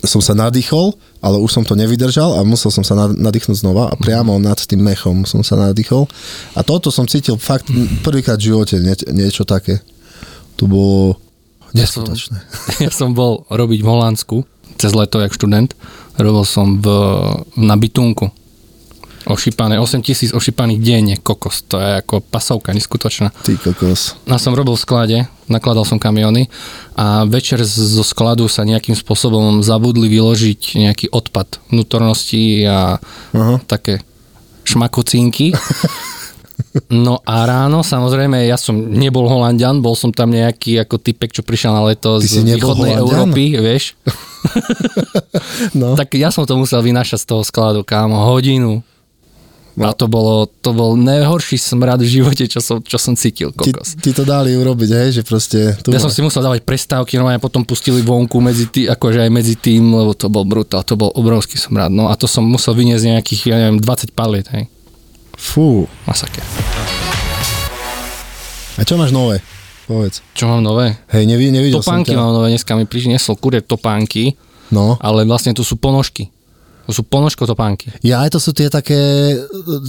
som 0.05 0.21
sa 0.21 0.37
nadýchol, 0.37 0.93
ale 1.19 1.37
už 1.37 1.49
som 1.51 1.65
to 1.65 1.73
nevydržal 1.73 2.37
a 2.37 2.45
musel 2.45 2.69
som 2.69 2.85
sa 2.85 2.93
nad- 2.93 3.17
nadýchnuť 3.17 3.57
znova 3.57 3.89
a 3.89 3.97
priamo 3.97 4.37
nad 4.37 4.57
tým 4.57 4.81
mechom 4.81 5.25
som 5.25 5.41
sa 5.41 5.57
nadýchol. 5.57 6.05
A 6.53 6.61
toto 6.61 6.93
som 6.93 7.09
cítil 7.09 7.41
fakt 7.41 7.73
prvýkrát 8.05 8.37
v 8.37 8.53
živote 8.53 8.77
nie, 8.77 8.93
niečo 9.11 9.43
také. 9.43 9.81
To 10.57 10.69
bolo 10.69 11.17
Ja 11.73 11.89
som- 11.89 12.05
neskutočné. 12.05 12.39
Ja 12.85 12.93
som 12.93 13.13
bol 13.13 13.49
robiť 13.49 13.81
v 13.81 13.89
Holandsku 13.89 14.37
cez 14.77 14.93
leto, 14.93 15.19
jak 15.19 15.33
študent. 15.33 15.73
Robil 16.15 16.45
som 16.45 16.79
v, 16.79 16.87
na 17.57 17.75
bytunku. 17.75 18.29
Ošípané, 19.29 19.77
8 19.77 20.01
tisíc 20.01 20.33
ošípaných 20.33 20.81
denne, 20.81 21.15
kokos. 21.21 21.61
To 21.69 21.77
je 21.77 22.01
ako 22.01 22.25
pasovka, 22.25 22.73
neskutočná. 22.73 23.29
Ty 23.45 23.61
kokos. 23.61 24.17
Ja 24.25 24.41
som 24.41 24.57
robil 24.57 24.73
v 24.73 24.81
sklade, 24.81 25.19
nakladal 25.53 25.85
som 25.85 26.01
kamiony 26.01 26.49
a 26.97 27.29
večer 27.29 27.61
zo 27.69 28.01
skladu 28.01 28.49
sa 28.49 28.65
nejakým 28.65 28.97
spôsobom 28.97 29.61
zabudli 29.61 30.09
vyložiť 30.09 30.81
nejaký 30.81 31.07
odpad 31.13 31.61
vnútornosti 31.69 32.65
a 32.65 32.97
Aha. 33.37 33.61
také 33.69 34.01
šmakocinky. 34.65 35.53
No 36.91 37.23
a 37.23 37.47
ráno, 37.47 37.87
samozrejme, 37.87 38.43
ja 38.47 38.59
som 38.59 38.75
nebol 38.75 39.31
Holandian, 39.31 39.79
bol 39.79 39.95
som 39.95 40.11
tam 40.11 40.35
nejaký 40.35 40.83
ako 40.83 40.99
typek, 40.99 41.31
čo 41.31 41.47
prišiel 41.47 41.71
na 41.71 41.87
leto 41.87 42.19
Ty 42.19 42.27
z 42.27 42.35
východnej 42.45 42.99
Holanďan? 42.99 43.03
Európy, 43.07 43.45
vieš. 43.59 43.95
No. 45.75 45.99
Tak 45.99 46.15
ja 46.15 46.31
som 46.31 46.47
to 46.47 46.55
musel 46.55 46.79
vynášať 46.79 47.27
z 47.27 47.27
toho 47.27 47.43
skladu, 47.43 47.83
kámo, 47.83 48.23
hodinu. 48.23 48.87
A 49.81 49.93
to 49.93 50.07
bolo, 50.07 50.51
to 50.59 50.71
bol 50.71 50.95
najhorší 50.95 51.55
smrad 51.55 51.99
v 51.99 52.11
živote, 52.11 52.45
čo 52.45 52.59
som, 52.59 52.79
čo 52.81 52.97
som 52.97 53.15
cítil, 53.15 53.51
Ti, 53.51 53.71
kokos. 53.71 53.95
ti 53.95 54.11
to 54.11 54.23
dali 54.23 54.53
urobiť, 54.53 54.91
hej, 54.91 55.09
že 55.13 55.23
proste... 55.23 55.79
Tu 55.79 55.91
Ja 55.91 55.99
som 55.99 56.09
si 56.09 56.19
musel 56.19 56.41
dávať 56.41 56.63
prestávky, 56.63 57.15
no 57.15 57.27
a 57.27 57.37
potom 57.37 57.63
pustili 57.63 58.01
vonku 58.01 58.39
medzi 58.39 58.67
tý, 58.67 58.87
akože 58.87 59.23
aj 59.23 59.31
medzi 59.31 59.55
tým, 59.55 59.87
lebo 59.89 60.13
to 60.13 60.27
bol 60.27 60.43
brutál, 60.43 60.83
to 60.83 60.95
bol 60.95 61.13
obrovský 61.13 61.55
smrad. 61.55 61.89
No 61.89 62.07
a 62.07 62.15
to 62.15 62.25
som 62.25 62.43
musel 62.43 62.73
vyniesť 62.73 63.05
nejakých, 63.09 63.43
ja 63.47 63.57
neviem, 63.59 63.79
20 63.79 64.11
paliet, 64.13 64.51
hej. 64.51 64.67
Fú. 65.33 65.87
Masaker. 66.03 66.43
A 68.75 68.83
čo 68.83 68.95
máš 68.95 69.11
nové? 69.11 69.43
Povedz. 69.85 70.21
Čo 70.33 70.47
mám 70.47 70.61
nové? 70.61 70.95
Hej, 71.09 71.25
nevi, 71.25 71.49
nevidel 71.49 71.81
Topánky 71.81 72.11
som 72.11 72.15
ťa. 72.15 72.21
mám 72.21 72.33
nové, 72.33 72.47
dneska 72.51 72.73
mi 72.75 72.85
priniesol 72.85 73.35
kurier 73.35 73.63
topánky, 73.63 74.37
No. 74.69 75.01
ale 75.01 75.25
vlastne 75.25 75.51
to 75.51 75.65
sú 75.65 75.75
ponožky. 75.75 76.29
To 76.89 76.97
sú 76.97 77.05
ponožko 77.05 77.45
topánky. 77.45 77.93
Ja 78.01 78.25
aj 78.25 78.33
to 78.33 78.41
sú 78.41 78.57
tie 78.57 78.73
také, 78.73 78.97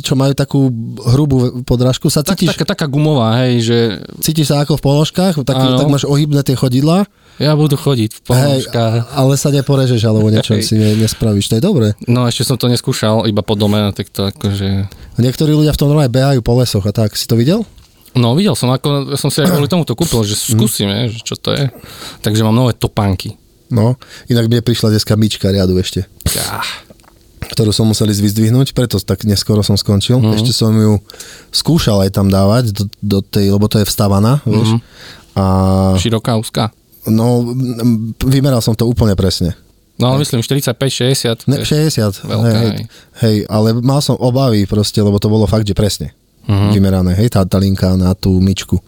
čo 0.04 0.20
majú 0.20 0.36
takú 0.36 0.68
hrubú 1.16 1.64
podrážku. 1.64 2.12
Sa 2.12 2.28
Tak, 2.28 2.36
cítiš, 2.36 2.60
taká, 2.60 2.76
taká 2.76 2.86
gumová, 2.92 3.40
hej, 3.48 3.64
že 3.64 3.78
cítiš 4.20 4.52
sa 4.52 4.68
ako 4.68 4.76
v 4.76 4.84
položkách, 4.84 5.40
tak, 5.48 5.56
tak 5.56 5.88
máš 5.88 6.04
ohybné 6.04 6.44
tie 6.44 6.60
chodidlá, 6.60 7.08
ja 7.40 7.56
budu 7.56 7.80
chodiť 7.80 8.12
v 8.12 8.20
hej, 8.20 8.68
ponožkách. 8.68 9.16
ale 9.16 9.34
sa 9.40 9.48
neporežeš 9.48 10.04
alebo 10.04 10.28
niečo 10.36 10.60
Hej. 10.60 10.64
si 10.68 10.76
ne, 10.76 10.92
nespravíš. 11.00 11.48
To 11.48 11.56
je 11.56 11.64
dobré. 11.64 11.88
No 12.04 12.28
ešte 12.28 12.44
som 12.44 12.60
to 12.60 12.68
neskúšal, 12.68 13.24
iba 13.32 13.40
po 13.40 13.56
dome, 13.56 13.96
tak 13.96 14.12
to 14.12 14.28
akože... 14.28 14.92
Niektorí 15.16 15.56
ľudia 15.56 15.72
v 15.72 15.80
tom 15.80 15.88
normálne 15.88 16.12
behajú 16.12 16.44
po 16.44 16.60
lesoch 16.60 16.84
a 16.84 16.92
tak. 16.92 17.16
Si 17.16 17.32
to 17.32 17.40
videl? 17.40 17.64
No 18.20 18.36
videl 18.36 18.60
som, 18.60 18.68
ako 18.76 19.16
som 19.16 19.32
si 19.32 19.40
aj 19.40 19.56
kvôli 19.56 19.72
tomu 19.72 19.88
to 19.88 19.96
kúpil, 19.96 20.28
že 20.28 20.36
mm. 20.36 21.16
že 21.16 21.20
čo 21.24 21.40
to 21.40 21.56
je. 21.56 21.72
Takže 22.20 22.44
mám 22.44 22.56
nové 22.56 22.76
topánky. 22.76 23.40
No. 23.72 23.96
Inak 24.28 24.50
mne 24.52 24.66
prišla 24.66 24.92
dneska 24.92 25.14
myčka 25.16 25.48
riadu 25.54 25.78
ešte, 25.80 26.10
Ah, 26.50 26.66
ktorú 27.50 27.72
som 27.72 27.86
musel 27.86 28.08
ísť 28.08 28.22
vyzdvihnúť, 28.22 28.72
preto 28.72 28.98
tak 28.98 29.26
neskoro 29.26 29.62
som 29.62 29.74
skončil. 29.74 30.18
Mhm. 30.18 30.24
Mm-hmm. 30.24 30.38
Ešte 30.38 30.52
som 30.54 30.72
ju 30.72 31.02
skúšal 31.50 32.06
aj 32.06 32.12
tam 32.14 32.30
dávať 32.30 32.72
do, 32.72 32.84
do 33.02 33.20
tej, 33.20 33.50
lebo 33.50 33.66
to 33.66 33.82
je 33.82 33.86
vstávaná, 33.86 34.40
vieš. 34.46 34.78
Mhm. 34.78 34.80
A 35.34 35.44
široká, 35.96 36.36
úzka. 36.36 36.70
no, 37.08 37.56
vymeral 38.22 38.60
som 38.60 38.76
to 38.76 38.84
úplne 38.84 39.16
presne. 39.16 39.56
No 40.00 40.16
ale 40.16 40.24
myslím 40.24 40.40
45, 40.40 40.80
60. 40.80 41.48
Ne, 41.48 41.60
to 41.60 41.68
je- 41.68 41.92
60, 41.92 42.24
veľká, 42.24 42.56
hej, 42.56 42.72
hej. 42.72 42.84
hej, 43.20 43.38
ale 43.52 43.76
mal 43.76 44.00
som 44.00 44.16
obavy 44.16 44.64
proste, 44.64 45.00
lebo 45.00 45.20
to 45.20 45.28
bolo 45.28 45.44
fakt, 45.44 45.68
že 45.68 45.76
presne 45.76 46.16
Mhm. 46.48 46.50
uh-huh. 46.50 46.72
vymerané, 46.72 47.12
hej, 47.16 47.30
tá, 47.30 47.44
tá 47.44 47.60
linka 47.60 47.94
na 47.94 48.16
tú 48.16 48.40
myčku. 48.40 48.80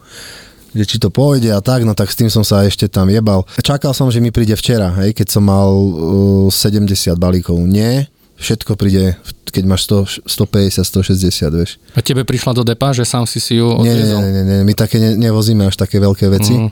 Že 0.71 0.83
či 0.87 0.97
to 0.97 1.11
pôjde 1.11 1.51
a 1.51 1.59
tak, 1.59 1.83
no 1.83 1.91
tak 1.91 2.07
s 2.07 2.15
tým 2.15 2.31
som 2.31 2.47
sa 2.47 2.63
ešte 2.63 2.87
tam 2.87 3.11
jebal. 3.11 3.43
Čakal 3.59 3.91
som, 3.91 4.07
že 4.07 4.23
mi 4.23 4.31
príde 4.31 4.55
včera, 4.55 4.87
hej, 5.03 5.11
keď 5.11 5.27
som 5.29 5.43
mal 5.43 5.67
uh, 5.67 6.47
70 6.47 6.87
balíkov. 7.19 7.59
Nie, 7.59 8.07
všetko 8.41 8.73
príde, 8.73 9.15
keď 9.53 9.63
máš 9.69 9.85
100, 9.85 10.25
150, 10.25 10.81
160, 10.81 11.53
vieš. 11.53 11.71
A 11.93 12.01
tebe 12.01 12.25
prišla 12.25 12.57
do 12.57 12.63
depa, 12.65 12.91
že 12.91 13.05
sám 13.05 13.29
si 13.29 13.37
si 13.37 13.61
ju 13.61 13.69
Nie, 13.85 13.93
nie, 13.93 14.01
odviezol? 14.01 14.19
nie, 14.25 14.31
nie, 14.33 14.43
nie, 14.43 14.59
my 14.65 14.73
také 14.73 14.97
ne, 14.97 15.13
nevozíme 15.15 15.69
až 15.69 15.77
také 15.77 16.01
veľké 16.01 16.25
veci. 16.33 16.57
Mhm. 16.57 16.69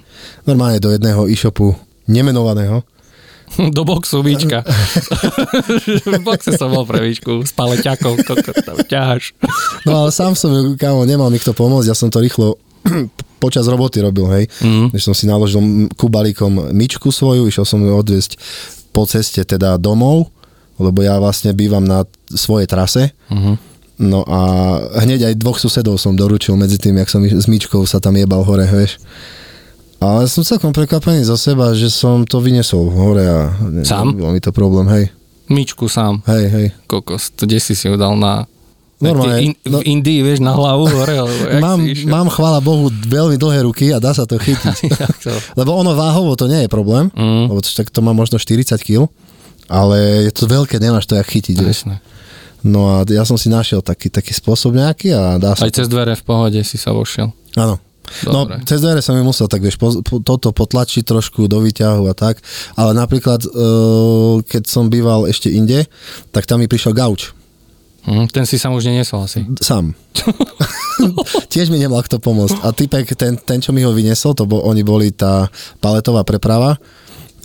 Normálne 0.49 0.81
do 0.81 0.89
jedného 0.89 1.29
e-shopu 1.29 1.77
nemenovaného. 2.09 2.81
Do 3.77 3.81
boxu 3.81 4.21
výčka. 4.21 4.61
v 6.05 6.21
boxe 6.21 6.53
som 6.53 6.69
bol 6.69 6.85
pre 6.85 7.01
výčku 7.01 7.41
s 7.41 7.49
paleťakou, 7.49 8.21
kokot 8.21 8.61
tam 8.61 8.77
ťaháš. 8.85 9.33
No 9.89 10.05
ale 10.05 10.09
sám 10.13 10.37
som, 10.37 10.53
kámo, 10.77 11.01
nemal 11.09 11.33
mi 11.33 11.41
kto 11.41 11.57
pomôcť, 11.57 11.89
ja 11.89 11.97
som 11.97 12.13
to 12.13 12.21
rýchlo 12.21 12.61
počas 13.43 13.65
roboty 13.65 14.05
robil, 14.05 14.29
hej. 14.29 14.45
Mhm. 14.61 14.93
Než 14.93 15.01
som 15.01 15.17
si 15.17 15.25
naložil 15.25 15.89
kubalíkom 15.97 16.69
myčku 16.77 17.09
svoju, 17.09 17.49
išiel 17.49 17.65
som 17.65 17.81
ju 17.81 17.89
odviesť 17.89 18.37
po 18.93 19.09
ceste 19.09 19.41
teda 19.41 19.81
domov, 19.81 20.29
lebo 20.79 20.99
ja 20.99 21.15
vlastne 21.15 21.51
bývam 21.51 21.83
na 21.83 22.03
svojej 22.27 22.65
trase. 22.65 23.11
Mhm. 23.27 23.53
No 23.99 24.23
a 24.23 24.39
hneď 24.97 25.27
aj 25.27 25.35
dvoch 25.35 25.59
susedov 25.59 25.95
som 25.95 26.15
doručil 26.15 26.55
medzi 26.55 26.75
tým, 26.75 26.95
jak 26.95 27.07
som 27.07 27.19
s 27.19 27.45
myčkou 27.45 27.83
sa 27.83 27.99
tam 27.99 28.15
jebal 28.15 28.41
hore, 28.41 28.63
vieš. 28.63 28.95
Ale 29.99 30.23
som 30.25 30.39
celkom 30.41 30.71
prekvapený 30.71 31.21
zo 31.21 31.35
seba, 31.35 31.75
že 31.75 31.91
som 31.91 32.23
to 32.23 32.39
vyniesol 32.39 32.87
hore 32.87 33.19
a 33.21 33.39
ne, 33.59 33.83
Sám? 33.83 34.15
bol 34.15 34.31
mi 34.31 34.39
to 34.39 34.49
problém, 34.49 34.87
hej. 34.87 35.11
Myčku 35.45 35.85
sám, 35.85 36.23
Hej, 36.23 36.45
hej. 36.47 36.67
kokos. 36.85 37.35
To 37.35 37.43
kde 37.43 37.59
si 37.59 37.73
si 37.73 37.85
ju 37.85 37.97
dal 37.97 38.15
na... 38.15 38.47
Normálne, 38.99 39.39
In, 39.41 39.51
no- 39.65 39.79
v 39.79 39.87
Indii, 39.89 40.19
vieš, 40.21 40.39
na 40.39 40.51
hlavu 40.51 40.85
hore, 40.85 41.15
alebo 41.17 41.35
Mám, 41.57 41.79
mám, 42.05 42.27
chvála 42.29 42.59
Bohu, 42.59 42.87
veľmi 42.91 43.35
dlhé 43.35 43.63
ruky 43.63 43.89
a 43.89 43.97
dá 43.97 44.11
sa 44.11 44.23
to 44.23 44.35
chytiť. 44.35 44.75
To? 45.23 45.31
Lebo 45.55 45.71
ono 45.73 45.91
váhovo 45.91 46.35
to 46.35 46.45
nie 46.45 46.63
je 46.63 46.69
problém, 46.69 47.11
Mm. 47.11 47.47
lebo 47.47 47.59
to, 47.59 47.67
tak 47.69 47.89
to 47.89 47.99
má 47.99 48.11
možno 48.11 48.35
40 48.35 48.75
kg, 48.77 49.07
ale 49.69 50.27
je 50.27 50.31
to 50.33 50.49
veľké, 50.49 50.81
nemáš 50.81 51.05
to 51.05 51.15
jak 51.15 51.29
chytiť. 51.29 51.57
Presne. 51.61 52.01
No 52.65 52.91
a 52.91 53.07
ja 53.07 53.23
som 53.23 53.39
si 53.39 53.47
našiel 53.47 53.79
taký, 53.79 54.11
taký 54.11 54.35
spôsob 54.35 54.75
nejaký 54.75 55.15
a 55.15 55.39
dá 55.39 55.55
sa... 55.55 55.63
Aj 55.63 55.71
cez 55.71 55.87
dvere 55.87 56.17
v 56.17 56.23
pohode 56.25 56.59
si 56.67 56.75
sa 56.75 56.91
vošiel. 56.91 57.31
Áno. 57.55 57.79
No, 58.25 58.49
cez 58.65 58.81
dvere 58.81 59.05
som 59.05 59.13
mi 59.13 59.21
musel 59.21 59.45
tak, 59.45 59.61
vieš, 59.61 59.77
po, 59.77 59.93
po, 60.01 60.17
toto 60.17 60.49
potlačiť 60.49 61.05
trošku 61.05 61.45
do 61.45 61.61
výťahu 61.61 62.09
a 62.09 62.13
tak, 62.17 62.41
ale 62.73 62.97
napríklad, 62.97 63.45
uh, 63.45 64.41
keď 64.43 64.65
som 64.65 64.89
býval 64.89 65.29
ešte 65.29 65.53
inde, 65.53 65.85
tak 66.33 66.49
tam 66.49 66.57
mi 66.57 66.65
prišiel 66.65 66.97
gauč. 66.97 67.37
Hm, 68.09 68.25
ten 68.33 68.49
si 68.49 68.57
sa 68.57 68.73
už 68.73 68.89
neniesol 68.89 69.29
asi. 69.29 69.45
Sám. 69.61 69.93
Tiež 71.53 71.69
mi 71.69 71.77
nemal 71.77 72.01
kto 72.01 72.17
pomôcť. 72.17 72.65
A 72.65 72.73
typek, 72.73 73.05
ten, 73.13 73.37
ten, 73.37 73.61
čo 73.61 73.75
mi 73.75 73.85
ho 73.85 73.93
vyniesol, 73.93 74.33
to 74.33 74.49
bol, 74.49 74.65
oni 74.65 74.81
boli 74.81 75.13
tá 75.13 75.45
paletová 75.77 76.25
preprava, 76.25 76.81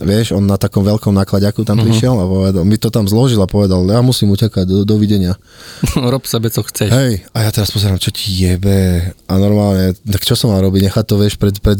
vieš, 0.01 0.35
on 0.35 0.43
na 0.43 0.59
takom 0.59 0.83
veľkom 0.83 1.15
nakladiaku 1.15 1.63
tam 1.63 1.79
uh-huh. 1.79 1.87
prišiel 1.87 2.15
a 2.17 2.25
povedal, 2.25 2.63
mi 2.67 2.75
to 2.75 2.91
tam 2.91 3.07
zložil 3.07 3.39
a 3.39 3.47
povedal, 3.47 3.83
ja 3.87 4.01
musím 4.03 4.33
utekať, 4.35 4.65
do, 4.67 4.77
dovidenia. 4.83 5.37
Rob 6.11 6.25
sebe, 6.27 6.51
co 6.51 6.63
chceš. 6.65 6.89
Hej, 6.91 7.27
a 7.31 7.37
ja 7.45 7.49
teraz 7.51 7.71
pozerám, 7.71 8.01
čo 8.01 8.11
ti 8.11 8.33
jebe. 8.35 9.11
A 9.29 9.33
normálne, 9.39 9.95
tak 10.03 10.27
čo 10.27 10.35
som 10.35 10.51
mal 10.51 10.59
robiť? 10.63 10.91
Nechať 10.91 11.05
to, 11.07 11.15
vieš, 11.21 11.35
pred, 11.39 11.55
pred 11.59 11.79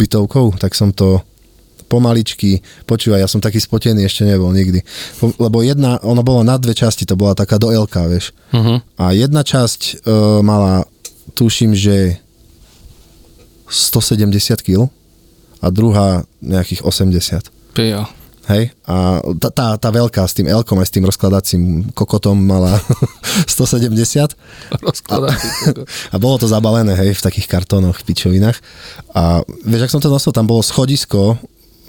bytovkou? 0.00 0.58
Tak 0.60 0.76
som 0.76 0.92
to 0.92 1.24
pomaličky, 1.84 2.64
počúvaj, 2.88 3.22
ja 3.22 3.28
som 3.30 3.44
taký 3.44 3.60
spotený 3.60 4.08
ešte 4.08 4.24
nebol 4.26 4.50
nikdy. 4.50 4.82
Lebo 5.38 5.60
jedna, 5.62 6.00
ona 6.02 6.24
bola 6.24 6.42
na 6.42 6.56
dve 6.58 6.74
časti, 6.74 7.06
to 7.06 7.14
bola 7.14 7.36
taká 7.36 7.60
do 7.60 7.70
LK, 7.70 7.94
vieš. 8.10 8.34
Uh-huh. 8.50 8.80
A 8.98 9.14
jedna 9.14 9.46
časť 9.46 10.02
uh, 10.02 10.40
mala, 10.40 10.88
tuším, 11.38 11.76
že 11.76 12.18
170 13.68 14.60
kg 14.60 14.90
a 15.64 15.66
druhá 15.72 16.28
nejakých 16.44 16.84
80. 16.84 17.53
Pijo. 17.74 18.06
Hej? 18.44 18.76
A 18.84 19.24
tá, 19.40 19.48
tá, 19.48 19.66
tá 19.80 19.88
veľká 19.88 20.20
s 20.20 20.36
tým 20.36 20.44
L-kom 20.52 20.76
aj 20.76 20.88
s 20.88 20.94
tým 20.94 21.04
rozkladacím 21.08 21.62
kokotom 21.96 22.36
mala 22.36 22.76
170 23.48 24.36
Rozkladá. 24.84 25.32
a 26.12 26.16
bolo 26.20 26.36
to 26.36 26.46
zabalené, 26.46 26.92
hej, 26.92 27.16
v 27.16 27.24
takých 27.24 27.48
kartónoch, 27.48 28.04
pičovinách. 28.04 28.60
A 29.16 29.40
vieš, 29.64 29.88
ak 29.88 29.92
som 29.96 30.02
to 30.04 30.12
nosil, 30.12 30.36
tam 30.36 30.44
bolo 30.44 30.60
schodisko, 30.60 31.40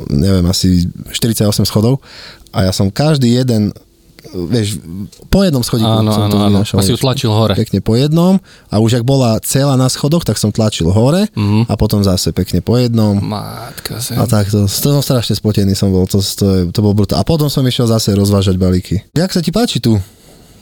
neviem, 0.08 0.48
asi 0.48 0.88
48 1.12 1.68
schodov 1.68 2.00
a 2.56 2.68
ja 2.68 2.72
som 2.72 2.88
každý 2.88 3.36
jeden, 3.36 3.76
vieš, 4.46 4.78
po 5.26 5.42
jednom 5.42 5.60
schodíku 5.60 5.88
Áno, 5.88 6.10
som 6.10 6.22
áno, 6.22 6.30
to 6.30 6.38
áno. 6.38 6.48
vynášal. 6.52 6.76
Asi 6.78 6.90
ju 6.90 6.96
vieš. 6.96 7.04
tlačil 7.04 7.32
hore. 7.32 7.54
Pekne 7.54 7.80
po 7.80 7.94
jednom 7.94 8.36
a 8.68 8.76
už 8.78 8.92
ak 8.94 9.04
bola 9.04 9.40
celá 9.40 9.74
na 9.74 9.88
schodoch, 9.88 10.22
tak 10.22 10.36
som 10.36 10.50
tlačil 10.50 10.88
hore 10.88 11.32
Mhm. 11.32 11.66
a 11.66 11.74
potom 11.74 12.00
zase 12.02 12.30
pekne 12.32 12.60
po 12.60 12.76
jednom. 12.76 13.16
Mátka 13.16 13.98
zem. 13.98 14.16
A 14.16 14.26
tak 14.26 14.48
to, 14.48 14.64
to 14.64 14.88
som 14.92 15.02
strašne 15.02 15.34
spotený 15.34 15.72
som 15.74 15.88
bol, 15.88 16.04
to, 16.04 16.20
to, 16.20 16.46
je- 16.46 16.66
to 16.70 16.80
bol 16.80 16.92
brutál. 16.92 17.18
A 17.18 17.24
potom 17.24 17.48
som 17.48 17.62
išiel 17.62 17.86
zase 17.86 18.12
rozvážať 18.12 18.56
balíky. 18.56 19.00
Jak 19.12 19.30
sa 19.30 19.40
ti 19.40 19.50
páči 19.50 19.80
tu? 19.80 19.96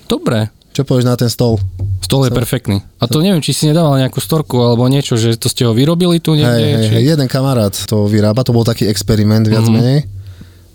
Dobre. 0.05 0.51
Čo 0.69 0.81
povieš 0.83 1.05
na 1.05 1.13
ten 1.13 1.29
stol? 1.29 1.61
Stôl 1.99 2.25
je 2.25 2.31
perfektný. 2.31 2.81
A 2.97 3.05
to 3.05 3.19
neviem, 3.19 3.39
či 3.39 3.51
si 3.51 3.63
nedával 3.63 3.93
nejakú 3.95 4.17
storku 4.17 4.57
alebo 4.57 4.83
niečo, 4.85 5.13
že 5.13 5.33
to 5.33 5.45
ste 5.45 5.63
ho 5.63 5.71
vyrobili 5.71 6.17
tu 6.17 6.33
niekde? 6.33 6.49
Hej, 6.49 6.73
hej, 6.73 6.83
či... 6.83 6.91
hej, 6.91 7.03
jeden 7.07 7.27
kamarát 7.27 7.69
to 7.71 8.05
vyrába, 8.05 8.41
to 8.41 8.49
bol 8.49 8.63
taký 8.63 8.85
experiment 8.85 9.45
viac 9.45 9.63
Mhm. 9.63 9.69
menej. 9.71 9.99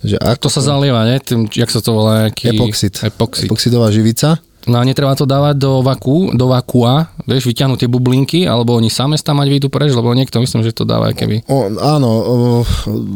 Že 0.03 0.17
ako 0.19 0.43
To 0.47 0.51
sa 0.51 0.63
zalieva, 0.63 1.03
ne? 1.03 1.19
Tým, 1.19 1.51
jak 1.51 1.71
sa 1.71 1.83
to 1.83 1.91
volá? 1.91 2.29
Nejaký... 2.29 2.55
Epoxid. 2.55 2.95
Epoxid. 3.03 3.47
Epoxidová 3.51 3.91
živica. 3.91 4.39
No 4.69 4.77
a 4.79 4.85
netreba 4.85 5.17
to 5.17 5.25
dávať 5.25 5.57
do 5.57 5.81
vaku, 5.81 6.37
do 6.37 6.53
vakua, 6.53 7.09
vieš, 7.25 7.49
vyťahnuť 7.49 7.79
tie 7.83 7.91
bublinky, 7.91 8.45
alebo 8.45 8.77
oni 8.77 8.93
same 8.93 9.17
tam 9.17 9.41
mať 9.41 9.49
výjdu 9.49 9.69
preč, 9.73 9.97
lebo 9.97 10.13
niekto 10.13 10.45
myslím, 10.45 10.61
že 10.61 10.77
to 10.77 10.85
dáva 10.85 11.09
keby. 11.17 11.41
O, 11.49 11.73
áno, 11.81 12.11
o, 12.11 12.35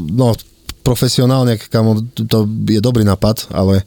no 0.09 0.33
profesionálne, 0.81 1.61
kamo, 1.61 2.03
to 2.17 2.49
je 2.67 2.81
dobrý 2.81 3.05
nápad, 3.05 3.53
ale 3.55 3.85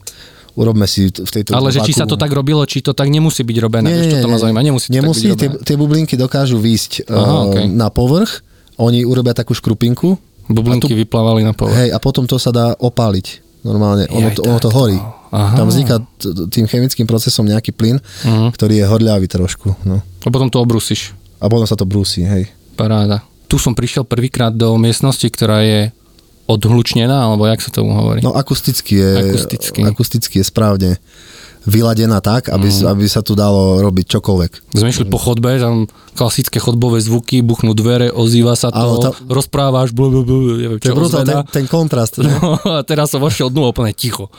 urobme 0.56 0.88
si 0.88 1.12
v 1.12 1.26
tejto... 1.28 1.52
Ale 1.52 1.68
že 1.68 1.84
či 1.84 1.92
vaku- 1.92 2.00
sa 2.00 2.06
to 2.08 2.16
tak 2.16 2.32
robilo, 2.32 2.64
či 2.64 2.80
to 2.80 2.96
tak 2.96 3.12
nemusí 3.12 3.44
byť 3.44 3.56
robené, 3.60 3.88
Nie, 3.92 3.96
vieš, 4.00 4.08
nie, 4.08 4.22
to 4.24 4.30
ma 4.32 4.38
zaujíma, 4.40 4.62
nemusí 4.64 4.86
to 4.88 4.94
Nemusí, 4.96 5.26
tak 5.28 5.32
byť 5.34 5.36
tie, 5.36 5.48
robené. 5.52 5.64
tie 5.66 5.76
bublinky 5.76 6.14
dokážu 6.16 6.56
výjsť 6.56 7.10
Aha, 7.10 7.18
Aha, 7.18 7.36
okej. 7.52 7.64
na 7.68 7.88
povrch, 7.92 8.40
oni 8.80 9.04
urobia 9.04 9.36
takú 9.36 9.52
škrupinku, 9.52 10.16
Bublinky 10.48 10.94
vyplávali 10.94 11.42
na 11.42 11.52
povrch. 11.52 11.74
hej, 11.76 11.88
a 11.90 11.98
potom 11.98 12.24
to 12.24 12.36
sa 12.36 12.50
dá 12.50 12.72
opáliť. 12.74 13.44
normálne, 13.62 14.06
ono 14.06 14.30
Jaj, 14.30 14.36
to, 14.38 14.42
ono 14.46 14.58
to 14.62 14.70
horí. 14.70 14.94
Aha. 15.34 15.58
Tam 15.58 15.66
vzniká 15.66 15.98
tým 16.46 16.70
chemickým 16.70 17.02
procesom 17.02 17.42
nejaký 17.42 17.74
plyn, 17.74 17.98
Mhm. 18.22 18.54
ktorý 18.54 18.78
je 18.78 18.86
horľavý 18.86 19.26
trošku. 19.26 19.74
No. 19.82 20.06
A 20.22 20.28
potom 20.30 20.46
to 20.46 20.62
obrusíš. 20.62 21.18
A 21.42 21.50
potom 21.50 21.66
sa 21.66 21.74
to 21.74 21.82
brúsi, 21.82 22.22
hej. 22.22 22.46
Paráda. 22.78 23.26
Tu 23.46 23.58
som 23.58 23.74
prišiel 23.74 24.06
prvýkrát 24.06 24.54
do 24.54 24.70
miestnosti, 24.76 25.26
ktorá 25.26 25.60
je 25.60 25.90
odhlučnená, 26.46 27.26
alebo 27.26 27.42
jak 27.44 27.58
sa 27.58 27.74
tomu 27.74 27.90
hovorí. 27.90 28.22
No 28.22 28.30
akusticky 28.32 29.02
je, 29.02 29.10
Akusticky. 29.34 29.82
akusticky 29.82 30.34
je 30.38 30.46
správne 30.46 30.90
vyladená 31.66 32.22
tak, 32.22 32.48
aby, 32.48 32.70
mm. 32.70 32.86
aby 32.86 33.04
sa 33.04 33.20
tu 33.20 33.34
dalo 33.34 33.82
robiť 33.82 34.06
čokoľvek. 34.16 34.50
Sme 34.72 34.88
išli 34.88 35.10
po 35.10 35.18
chodbe, 35.18 35.58
tam 35.58 35.90
klasické 36.14 36.62
chodbové 36.62 37.02
zvuky, 37.02 37.42
buchnú 37.42 37.74
dvere, 37.74 38.08
ozýva 38.08 38.54
sa 38.54 38.70
to, 38.70 38.78
Áno, 38.78 38.94
tam- 39.02 39.18
rozprávaš, 39.26 39.90
bl, 39.90 40.08
bl, 40.08 40.22
bl, 40.22 40.36
neviem, 40.56 40.78
To 40.78 40.86
je 40.86 40.94
čo 40.94 40.96
brutál, 40.96 41.26
ten, 41.26 41.42
ten 41.50 41.66
kontrast. 41.66 42.22
Ne? 42.22 42.30
No, 42.30 42.56
a 42.62 42.86
teraz 42.86 43.10
som 43.10 43.18
vošiel 43.18 43.50
dnu 43.50 43.66
úplne 43.66 43.90
ticho. 43.90 44.30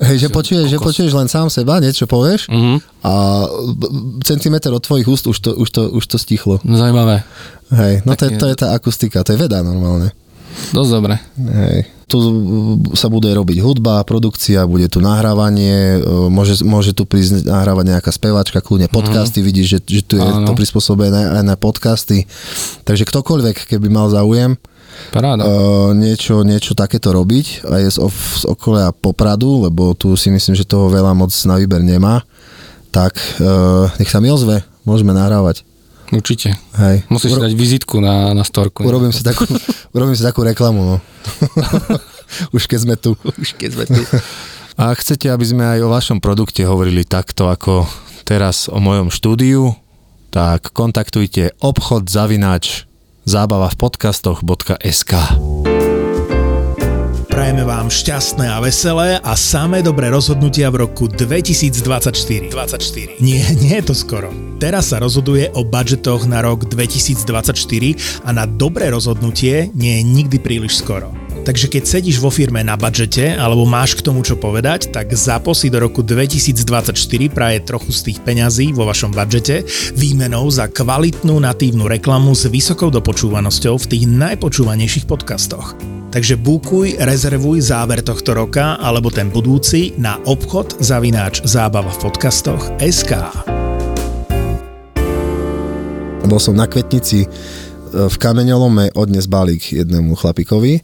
Hej, 0.00 0.16
že 0.16 0.28
počuješ, 0.32 0.66
že 0.72 0.80
počuješ 0.80 1.12
len 1.12 1.28
sám 1.28 1.52
seba, 1.52 1.76
niečo 1.76 2.08
povieš 2.08 2.48
Mhm. 2.48 3.04
a 3.04 3.12
centimeter 4.24 4.72
od 4.72 4.80
tvojich 4.80 5.04
úst 5.04 5.28
už 5.28 5.36
to, 5.36 5.50
už 5.52 5.68
to, 5.68 5.82
už 5.92 6.04
to 6.08 6.16
stichlo. 6.16 6.56
No, 6.64 6.80
Zajímavé. 6.80 7.20
Hej, 7.68 8.02
no 8.08 8.16
to 8.16 8.24
je, 8.26 8.40
to 8.40 8.46
je 8.48 8.56
tá 8.56 8.72
akustika, 8.72 9.20
to 9.20 9.36
je 9.36 9.38
veda 9.38 9.60
normálne. 9.60 10.08
Dosť 10.72 10.90
dobre. 10.90 11.14
Hej. 11.36 11.99
Tu 12.10 12.18
sa 12.98 13.06
bude 13.06 13.30
robiť 13.30 13.62
hudba, 13.62 14.02
produkcia, 14.02 14.66
bude 14.66 14.90
tu 14.90 14.98
nahrávanie, 14.98 16.02
e, 16.02 16.26
môže, 16.26 16.58
môže 16.66 16.90
tu 16.90 17.06
prísť 17.06 17.46
nahrávať 17.46 17.86
nejaká 17.94 18.10
speváčka, 18.10 18.58
kľudne 18.58 18.90
podcasty, 18.90 19.38
vidíš, 19.46 19.78
že, 19.78 19.78
že 19.86 20.02
tu 20.02 20.14
je 20.18 20.26
Áno. 20.26 20.42
to 20.42 20.58
prispôsobené 20.58 21.38
aj 21.38 21.46
na 21.46 21.54
podcasty. 21.54 22.26
Takže 22.82 23.06
ktokoľvek, 23.06 23.70
keby 23.70 23.86
mal 23.86 24.10
záujem 24.10 24.58
Paráda. 25.14 25.46
uh, 25.46 25.94
niečo, 25.94 26.42
niečo 26.42 26.74
takéto 26.74 27.14
robiť 27.14 27.62
a 27.70 27.78
je 27.78 27.94
z, 27.94 27.98
z 28.10 28.44
okolia 28.50 28.90
Popradu, 28.90 29.70
lebo 29.70 29.94
tu 29.94 30.18
si 30.18 30.34
myslím, 30.34 30.58
že 30.58 30.66
toho 30.66 30.90
veľa 30.90 31.14
moc 31.14 31.30
na 31.46 31.62
výber 31.62 31.86
nemá, 31.86 32.26
tak 32.90 33.14
uh, 33.38 33.86
nech 34.02 34.10
sa 34.10 34.18
mi 34.18 34.34
ozve, 34.34 34.66
môžeme 34.82 35.14
nahrávať. 35.14 35.62
Určite. 36.10 36.58
Hej. 36.74 37.06
Musíš 37.06 37.38
Uro- 37.38 37.46
dať 37.46 37.52
vizitku 37.54 38.02
na, 38.02 38.34
na 38.34 38.42
storku. 38.42 38.82
urobím, 38.82 39.14
si 39.14 39.22
takú, 39.22 39.46
urobím 39.96 40.18
si 40.18 40.22
takú 40.26 40.42
reklamu, 40.42 40.80
no. 40.82 40.96
Už 42.56 42.66
keď 42.66 42.78
sme 42.78 42.94
tu. 42.98 43.14
Už 43.38 43.54
keď 43.58 43.70
sme 43.74 43.84
tu. 43.90 44.02
A 44.78 44.94
chcete, 44.94 45.26
aby 45.28 45.44
sme 45.44 45.64
aj 45.66 45.80
o 45.82 45.92
vašom 45.92 46.18
produkte 46.22 46.62
hovorili 46.64 47.02
takto 47.02 47.50
ako 47.50 47.84
teraz 48.24 48.70
o 48.70 48.78
mojom 48.78 49.10
štúdiu, 49.10 49.74
tak 50.30 50.70
kontaktujte 50.70 51.58
obchod 51.58 52.06
zavináč 52.06 52.86
zábava 53.26 53.66
v 53.68 53.76
podcastoch.sk 53.76 55.12
Prajeme 57.30 57.62
vám 57.62 57.86
šťastné 57.86 58.42
a 58.50 58.58
veselé 58.58 59.22
a 59.22 59.38
samé 59.38 59.86
dobré 59.86 60.10
rozhodnutia 60.10 60.66
v 60.66 60.82
roku 60.82 61.06
2024. 61.06 62.50
24. 62.50 63.22
Nie, 63.22 63.46
nie 63.54 63.78
je 63.78 63.84
to 63.86 63.94
skoro. 63.94 64.34
Teraz 64.58 64.90
sa 64.90 64.98
rozhoduje 64.98 65.46
o 65.54 65.62
budžetoch 65.62 66.26
na 66.26 66.42
rok 66.42 66.66
2024 66.66 67.54
a 68.26 68.34
na 68.34 68.50
dobré 68.50 68.90
rozhodnutie 68.90 69.70
nie 69.78 70.02
je 70.02 70.02
nikdy 70.02 70.36
príliš 70.42 70.82
skoro. 70.82 71.14
Takže 71.46 71.70
keď 71.70 71.82
sedíš 71.86 72.18
vo 72.18 72.34
firme 72.34 72.66
na 72.66 72.74
budžete 72.74 73.38
alebo 73.38 73.62
máš 73.62 73.94
k 73.94 74.10
tomu 74.10 74.26
čo 74.26 74.34
povedať, 74.34 74.90
tak 74.90 75.14
ZAPO 75.14 75.54
si 75.54 75.70
do 75.70 75.78
roku 75.78 76.02
2024 76.02 76.98
praje 77.30 77.62
trochu 77.62 77.94
z 77.94 78.10
tých 78.10 78.18
peňazí 78.26 78.74
vo 78.74 78.90
vašom 78.90 79.14
budžete 79.14 79.62
výmenou 79.94 80.50
za 80.50 80.66
kvalitnú 80.66 81.38
natívnu 81.38 81.86
reklamu 81.86 82.34
s 82.34 82.50
vysokou 82.50 82.90
dopočúvanosťou 82.90 83.78
v 83.78 83.86
tých 83.86 84.04
najpočúvanejších 84.10 85.06
podcastoch. 85.06 85.78
Takže 86.10 86.34
búkuj, 86.34 86.98
rezervuj 86.98 87.62
záver 87.70 88.02
tohto 88.02 88.34
roka 88.34 88.74
alebo 88.82 89.14
ten 89.14 89.30
budúci 89.30 89.94
na 89.94 90.18
obchod 90.26 90.82
zavináč 90.82 91.38
zábava 91.46 91.86
v 91.86 92.10
podcastoch 92.10 92.66
SK. 92.82 93.30
Bol 96.26 96.42
som 96.42 96.58
na 96.58 96.66
Kvetnici 96.66 97.22
e, 97.22 97.28
v 98.10 98.16
kameňolome 98.18 98.90
odnes 98.98 99.30
balík 99.30 99.70
jednému 99.70 100.18
chlapikovi 100.18 100.82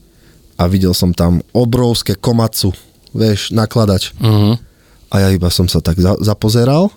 a 0.62 0.70
videl 0.70 0.94
som 0.94 1.10
tam 1.10 1.42
obrovské 1.50 2.14
komacu, 2.14 2.70
vieš, 3.10 3.50
nakladač. 3.50 4.14
Uh-huh. 4.22 4.54
A 5.10 5.26
ja 5.26 5.28
iba 5.34 5.50
som 5.50 5.66
sa 5.66 5.82
tak 5.82 5.98
za- 5.98 6.18
zapozeral, 6.22 6.94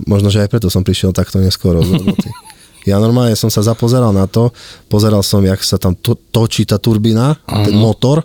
možno, 0.00 0.32
že 0.32 0.44
aj 0.44 0.48
preto 0.48 0.72
som 0.72 0.80
prišiel 0.80 1.12
takto 1.12 1.44
neskoro 1.44 1.84
z 1.84 1.92
roboty. 1.92 2.28
Ja 2.86 3.02
normálne 3.02 3.34
som 3.34 3.50
sa 3.50 3.66
zapozeral 3.66 4.14
na 4.14 4.30
to, 4.30 4.54
pozeral 4.86 5.26
som, 5.26 5.42
jak 5.42 5.58
sa 5.66 5.76
tam 5.76 5.98
to- 5.98 6.18
točí 6.30 6.62
tá 6.62 6.78
turbína, 6.78 7.34
ten 7.66 7.74
motor 7.74 8.22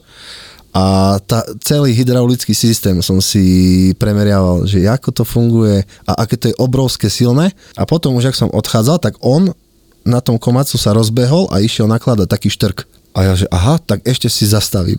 a 0.71 1.17
tá, 1.19 1.43
celý 1.59 1.91
hydraulický 1.91 2.55
systém 2.55 3.03
som 3.03 3.19
si 3.19 3.91
premeriaval, 3.99 4.63
že 4.63 4.87
ako 4.87 5.09
to 5.11 5.23
funguje 5.27 5.83
a 6.07 6.11
aké 6.23 6.39
to 6.39 6.47
je 6.47 6.55
obrovské 6.61 7.11
silné. 7.11 7.51
A 7.75 7.83
potom 7.83 8.15
už, 8.15 8.31
ak 8.31 8.39
som 8.39 8.53
odchádzal, 8.53 9.03
tak 9.03 9.19
on 9.19 9.51
na 10.07 10.23
tom 10.23 10.39
komacu 10.39 10.79
sa 10.79 10.95
rozbehol 10.95 11.51
a 11.51 11.59
išiel 11.59 11.91
nakladať 11.91 12.27
taký 12.29 12.47
štrk. 12.47 12.87
A 13.11 13.19
ja, 13.21 13.33
že 13.33 13.43
aha, 13.45 13.75
tak 13.77 14.01
ešte 14.03 14.27
si 14.27 14.45
zastavím. 14.45 14.95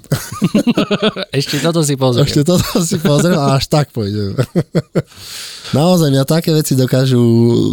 Ešte 1.33 1.57
toto 1.59 1.81
si 1.81 1.97
pozriem. 1.97 2.23
Ešte 2.23 2.45
toto 2.45 2.61
si 2.79 3.01
pozriem 3.01 3.35
a 3.35 3.57
až 3.57 3.65
tak 3.67 3.89
pôjdem. 3.89 4.37
Naozaj 5.73 6.13
mňa 6.13 6.25
také 6.25 6.53
veci 6.53 6.77
dokážu 6.77 7.17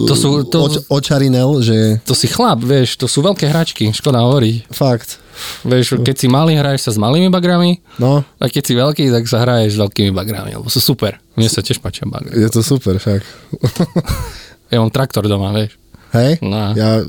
To 0.08 0.16
sú- 0.16 0.48
to- 0.48 0.64
oč, 0.64 0.76
očarinel, 0.88 1.60
že 1.60 2.00
To 2.04 2.16
si 2.16 2.26
chlap, 2.26 2.60
vieš, 2.62 2.96
to 2.96 3.06
sú 3.06 3.20
veľké 3.20 3.46
hračky, 3.46 3.92
škoda 3.92 4.24
hovoriť. 4.24 4.72
fakt. 4.72 5.20
Vieš, 5.62 6.00
keď 6.00 6.16
si 6.16 6.28
malý, 6.28 6.56
hraješ 6.56 6.88
sa 6.88 6.92
s 6.92 6.98
malými 6.98 7.28
bagrami, 7.28 7.80
No, 7.96 8.24
a 8.24 8.46
keď 8.46 8.60
si 8.62 8.74
veľký, 8.74 9.04
tak 9.10 9.24
sa 9.26 9.40
hraješ 9.40 9.76
s 9.76 9.82
veľkými 9.82 10.12
bagrami, 10.14 10.52
lebo 10.54 10.68
sú 10.68 10.80
super. 10.80 11.20
Mne 11.36 11.48
sa 11.48 11.60
tiež 11.60 11.80
páčia 11.80 12.04
bagry. 12.06 12.32
je 12.34 12.48
to 12.48 12.60
super, 12.62 12.96
však. 12.96 13.20
Ja 14.70 14.78
mám 14.78 14.88
traktor 14.88 15.26
doma, 15.26 15.50
vieš. 15.50 15.76
Hej? 16.16 16.42
No. 16.42 16.74
Ja, 16.74 17.06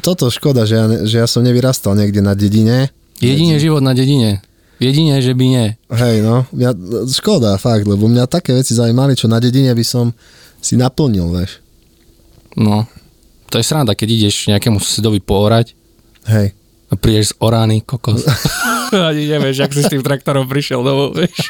toto 0.00 0.32
škoda, 0.32 0.64
že 0.64 0.74
ja, 0.78 0.86
že 1.04 1.16
ja 1.20 1.26
som 1.28 1.44
nevyrastal 1.44 1.92
niekde 1.92 2.24
na 2.24 2.32
dedine. 2.32 2.88
Jedine 3.20 3.60
život 3.60 3.84
na 3.84 3.92
dedine. 3.92 4.40
Jedine, 4.82 5.22
že 5.22 5.36
by 5.36 5.44
nie. 5.46 5.66
Hej, 5.92 6.26
no. 6.26 6.42
Mňa, 6.50 6.70
škoda, 7.06 7.54
fakt, 7.60 7.86
lebo 7.86 8.10
mňa 8.10 8.26
také 8.26 8.56
veci 8.56 8.74
zaujímali, 8.74 9.14
čo 9.14 9.30
na 9.30 9.38
dedine 9.38 9.70
by 9.70 9.84
som 9.86 10.10
si 10.58 10.74
naplnil, 10.74 11.30
vieš. 11.30 11.62
No. 12.58 12.88
To 13.52 13.60
je 13.60 13.64
sranda, 13.68 13.94
keď 13.94 14.08
ideš 14.16 14.48
nejakému 14.48 14.80
susedovi 14.80 15.20
poorať 15.20 15.76
Hej. 16.26 16.54
A 16.92 16.94
prídeš 17.00 17.32
z 17.32 17.34
orány 17.40 17.80
kokos. 17.80 18.28
Ani 18.92 19.24
nevieš, 19.24 19.64
ak 19.64 19.72
si 19.72 19.80
s 19.80 19.88
tým 19.88 20.04
traktorom 20.04 20.44
prišiel 20.44 20.84
domov, 20.84 21.16
vieš. 21.16 21.48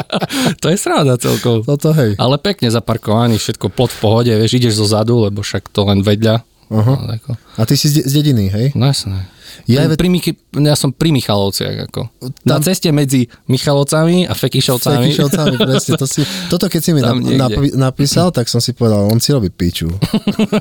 to 0.60 0.68
je 0.68 0.76
sranda 0.76 1.16
celkovo. 1.16 1.64
Toto 1.64 1.96
hej. 1.96 2.20
Ale 2.20 2.36
pekne 2.36 2.68
zaparkovaný, 2.68 3.40
všetko 3.40 3.72
plot 3.72 3.96
v 3.96 4.00
pohode, 4.04 4.32
vieš, 4.36 4.60
ideš 4.60 4.84
zo 4.84 4.86
zadu, 4.92 5.24
lebo 5.24 5.40
však 5.40 5.72
to 5.72 5.88
len 5.88 6.04
vedľa. 6.04 6.44
Aha. 6.70 6.94
No, 6.96 7.08
ako, 7.10 7.30
A 7.56 7.62
ty 7.66 7.74
si 7.76 7.88
z, 7.88 8.00
de- 8.00 8.06
z 8.08 8.12
dediny, 8.14 8.48
hej? 8.48 8.66
no 8.72 8.86
jasné. 8.86 9.28
Ja 9.70 9.86
pri 9.86 10.10
Michy, 10.10 10.34
ja 10.58 10.74
som 10.74 10.90
pri 10.90 11.14
Michalovciach, 11.14 11.86
ako. 11.86 12.10
Na 12.42 12.58
Tam- 12.58 12.66
ceste 12.66 12.90
medzi 12.90 13.30
Michalovcami 13.46 14.26
a 14.26 14.34
Fekišovcami. 14.34 15.14
Fekišovcami, 15.14 15.54
presne. 15.62 15.94
To 15.94 16.06
si, 16.10 16.26
toto 16.52 16.66
keď 16.66 16.80
si 16.82 16.90
mi 16.90 17.00
nap, 17.00 17.14
napi, 17.22 17.70
napísal, 17.78 18.34
tak 18.34 18.50
som 18.50 18.58
si 18.58 18.74
povedal, 18.74 19.06
on 19.06 19.22
si 19.22 19.30
robí 19.30 19.54
piču. 19.54 19.94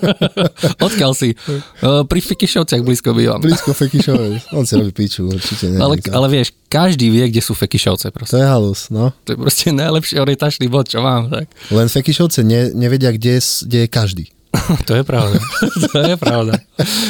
Odkiaľ 0.88 1.12
si? 1.18 1.34
Uh, 1.82 2.06
pri 2.12 2.20
Fekišovciach 2.22 2.86
blízko 2.86 3.18
bývam. 3.18 3.42
Blízko 3.42 3.74
Fekišovej. 3.74 4.54
On 4.54 4.64
si 4.68 4.74
robí 4.78 4.94
piču, 4.94 5.26
určite. 5.26 5.74
Ale, 5.74 5.98
neviem. 5.98 6.14
ale 6.14 6.28
vieš, 6.30 6.48
každý 6.70 7.10
vie, 7.10 7.26
kde 7.34 7.42
sú 7.42 7.58
Fekišovce 7.58 8.10
To 8.10 8.14
proste. 8.14 8.38
je 8.40 8.46
halus, 8.46 8.94
no. 8.94 9.10
To 9.26 9.34
je 9.34 9.38
proste 9.42 9.74
najlepší 9.74 10.22
orientačný 10.22 10.70
bod, 10.70 10.86
čo 10.86 11.02
mám. 11.02 11.34
Tak. 11.34 11.50
Len 11.74 11.88
Fekišovce 11.90 12.46
ne, 12.46 12.70
nevedia, 12.78 13.10
kde, 13.10 13.42
kde 13.42 13.78
je 13.86 13.90
každý. 13.90 14.26
to 14.88 14.94
je 14.96 15.04
pravda. 15.04 15.38
to 15.94 16.00
je 16.00 16.16
pravda. 16.18 16.62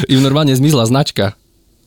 Im 0.07 0.23
normálne 0.23 0.55
zmizla 0.55 0.87
značka. 0.87 1.35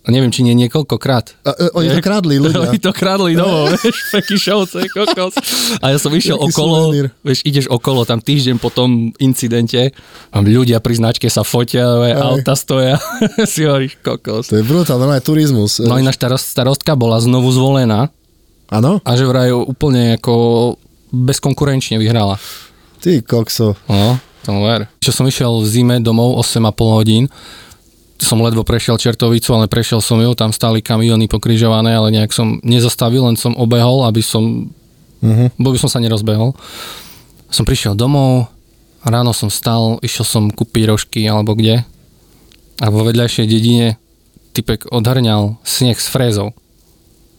A 0.07 0.14
neviem, 0.14 0.31
či 0.31 0.47
nie 0.47 0.55
niekoľkokrát. 0.55 1.42
A, 1.42 1.51
e, 1.51 1.66
oni 1.75 1.90
to 1.90 1.99
krádli 1.99 2.38
ľudia. 2.38 2.62
Oni 2.71 2.79
to 2.79 2.95
kradli 2.95 3.35
domov, 3.35 3.75
vieš, 3.75 4.14
Fekišovce, 4.14 4.87
kokos. 4.87 5.35
A 5.83 5.90
ja 5.90 5.99
som 5.99 6.14
išiel 6.14 6.38
Jaký 6.38 6.55
okolo, 6.55 6.75
suvenír. 6.79 7.07
vieš, 7.27 7.42
ideš 7.42 7.66
okolo, 7.66 8.07
tam 8.07 8.23
týždeň 8.23 8.62
po 8.62 8.71
tom 8.71 9.11
incidente, 9.19 9.90
tam 10.31 10.47
ľudia 10.47 10.79
pri 10.79 10.95
značke 10.95 11.27
sa 11.27 11.42
fotia, 11.42 11.99
ve, 11.99 12.14
auta 12.14 12.55
stoja, 12.55 13.03
si 13.51 13.66
hovoríš, 13.66 13.99
kokos. 13.99 14.47
To 14.55 14.62
je 14.62 14.62
brutál, 14.62 15.03
normálne 15.03 15.27
turizmus. 15.27 15.83
No 15.83 15.99
ináč 15.99 16.23
tá 16.23 16.31
starostka 16.38 16.95
bola 16.95 17.19
znovu 17.19 17.51
zvolená 17.51 18.14
Áno? 18.71 19.03
a 19.03 19.11
že 19.19 19.27
vraj 19.27 19.51
úplne 19.51 20.23
ako 20.23 20.35
bezkonkurenčne 21.11 21.99
vyhrala. 21.99 22.38
Ty 23.03 23.27
kokso. 23.27 23.75
No, 23.90 24.23
tomu 24.46 24.62
ver. 24.62 24.87
Čo 25.02 25.11
som 25.11 25.26
išiel 25.26 25.50
v 25.59 25.66
zime 25.66 25.96
domov 25.98 26.38
8,5 26.38 26.96
hodín, 26.96 27.24
som 28.16 28.40
ledvo 28.40 28.64
prešiel 28.64 28.96
Čertovicu, 28.96 29.52
ale 29.52 29.68
prešiel 29.68 30.00
som 30.00 30.16
ju, 30.16 30.32
tam 30.32 30.48
stáli 30.48 30.80
kamiony 30.80 31.28
pokrižované, 31.28 31.92
ale 31.92 32.14
nejak 32.14 32.32
som 32.32 32.62
nezastavil, 32.64 33.26
len 33.26 33.37
som 33.37 33.52
obehol, 33.52 34.09
aby 34.09 34.24
som, 34.24 34.72
Mhm. 35.20 35.59
bo 35.61 35.68
by 35.74 35.78
som 35.82 35.90
sa 35.92 36.00
nerozbehol. 36.00 36.56
Som 37.52 37.68
prišiel 37.68 37.92
domov, 37.92 38.48
ráno 39.04 39.37
som 39.37 39.52
stal, 39.52 40.00
išiel 40.00 40.24
som 40.24 40.48
kúpiť 40.48 40.82
rožky 40.88 41.20
alebo 41.28 41.52
kde 41.52 41.85
a 42.80 42.87
vo 42.88 43.04
vedľajšej 43.04 43.46
dedine 43.46 44.00
typek 44.52 44.88
odhrňal 44.88 45.61
sneh 45.64 45.96
s 45.96 46.09
frézou. 46.09 46.56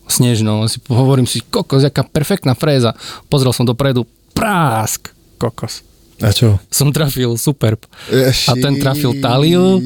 snežnou. 0.08 0.64
Si 0.72 0.80
hovorím 0.88 1.28
si, 1.28 1.44
kokos, 1.44 1.84
jaká 1.84 2.00
perfektná 2.08 2.56
fréza. 2.56 2.96
Pozrel 3.28 3.52
som 3.52 3.68
dopredu, 3.68 4.08
prásk, 4.32 5.12
kokos. 5.36 5.84
A 6.22 6.34
čo? 6.34 6.58
Som 6.74 6.90
trafil 6.90 7.38
Superb. 7.38 7.86
Ježiš. 8.10 8.50
A 8.50 8.58
ten 8.58 8.74
trafil 8.82 9.22
Taliu 9.22 9.86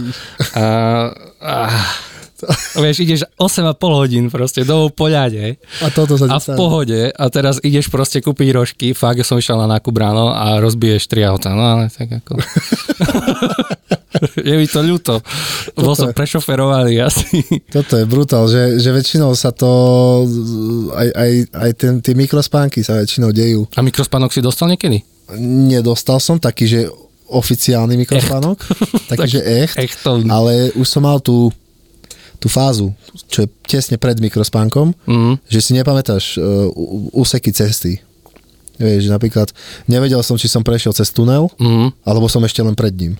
a, 0.55 0.65
a 1.43 1.55
vieš, 2.79 3.03
ideš 3.03 3.21
8,5 3.37 3.77
hodín 3.77 4.25
proste 4.33 4.65
do 4.65 4.89
poľade 4.89 5.61
A 5.83 5.93
toto 5.93 6.17
sa 6.17 6.25
a 6.31 6.37
v 6.39 6.47
pohode 6.57 7.01
a 7.11 7.25
teraz 7.29 7.61
ideš 7.61 7.91
proste 7.91 8.23
kúpiť 8.23 8.49
rožky, 8.55 8.87
fakt, 8.97 9.21
som 9.27 9.37
išiel 9.37 9.59
na 9.59 9.77
nákup 9.77 9.93
ráno 9.93 10.33
a 10.33 10.57
rozbiješ 10.57 11.11
tri 11.11 11.27
auta, 11.27 11.53
no 11.53 11.77
ale 11.77 11.93
tak 11.93 12.23
ako... 12.23 12.39
je 14.47 14.55
mi 14.57 14.67
to 14.67 14.79
ľúto. 14.83 15.13
Bol 15.77 15.95
som 15.97 16.13
prešoferovaný 16.13 17.01
asi. 17.01 17.41
Toto 17.73 17.97
je 17.97 18.05
brutál, 18.05 18.45
že, 18.51 18.77
že 18.77 18.91
väčšinou 18.91 19.33
sa 19.33 19.55
to, 19.55 19.69
aj, 20.93 21.09
aj, 21.09 21.31
aj 21.51 21.71
ten, 21.77 21.93
tie 22.03 22.13
mikrospánky 22.13 22.85
sa 22.85 23.01
väčšinou 23.01 23.33
dejú. 23.33 23.65
A 23.75 23.81
mikrospánok 23.81 24.33
si 24.33 24.43
dostal 24.43 24.69
niekedy? 24.69 25.01
Nedostal 25.31 26.17
som 26.17 26.35
taký, 26.35 26.65
že 26.65 26.79
oficiálny 27.25 27.95
mikrospánok, 27.97 28.59
taký, 29.11 29.27
že 29.29 29.41
echt, 29.63 29.79
Echtovný. 29.79 30.27
ale 30.27 30.51
už 30.73 30.83
som 30.83 30.99
mal 30.99 31.17
tú, 31.17 31.47
tú 32.35 32.47
fázu, 32.47 32.91
čo 33.25 33.43
je 33.43 33.49
tesne 33.63 33.95
pred 33.95 34.17
mikrospánkom, 34.17 34.91
Mhm. 35.07 35.31
že 35.45 35.59
si 35.59 35.71
nepamätáš 35.71 36.35
uh, 36.35 36.67
úseky 37.13 37.49
cesty. 37.49 38.03
Vieš, 38.75 39.07
napríklad 39.07 39.53
nevedel 39.85 40.19
som, 40.21 40.35
či 40.35 40.45
som 40.45 40.59
prešiel 40.59 40.91
cez 40.91 41.07
tunel, 41.09 41.47
Mhm. 41.55 42.03
alebo 42.03 42.27
som 42.27 42.41
ešte 42.41 42.59
len 42.59 42.73
pred 42.73 42.91
ním. 42.91 43.15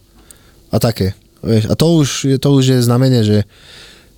A 0.68 0.78
také. 0.78 1.16
Vieš, 1.40 1.68
a 1.68 1.74
to 1.74 1.86
už, 1.96 2.10
to 2.38 2.48
už 2.52 2.66
je 2.68 2.80
znamenie, 2.82 3.24
že, 3.24 3.48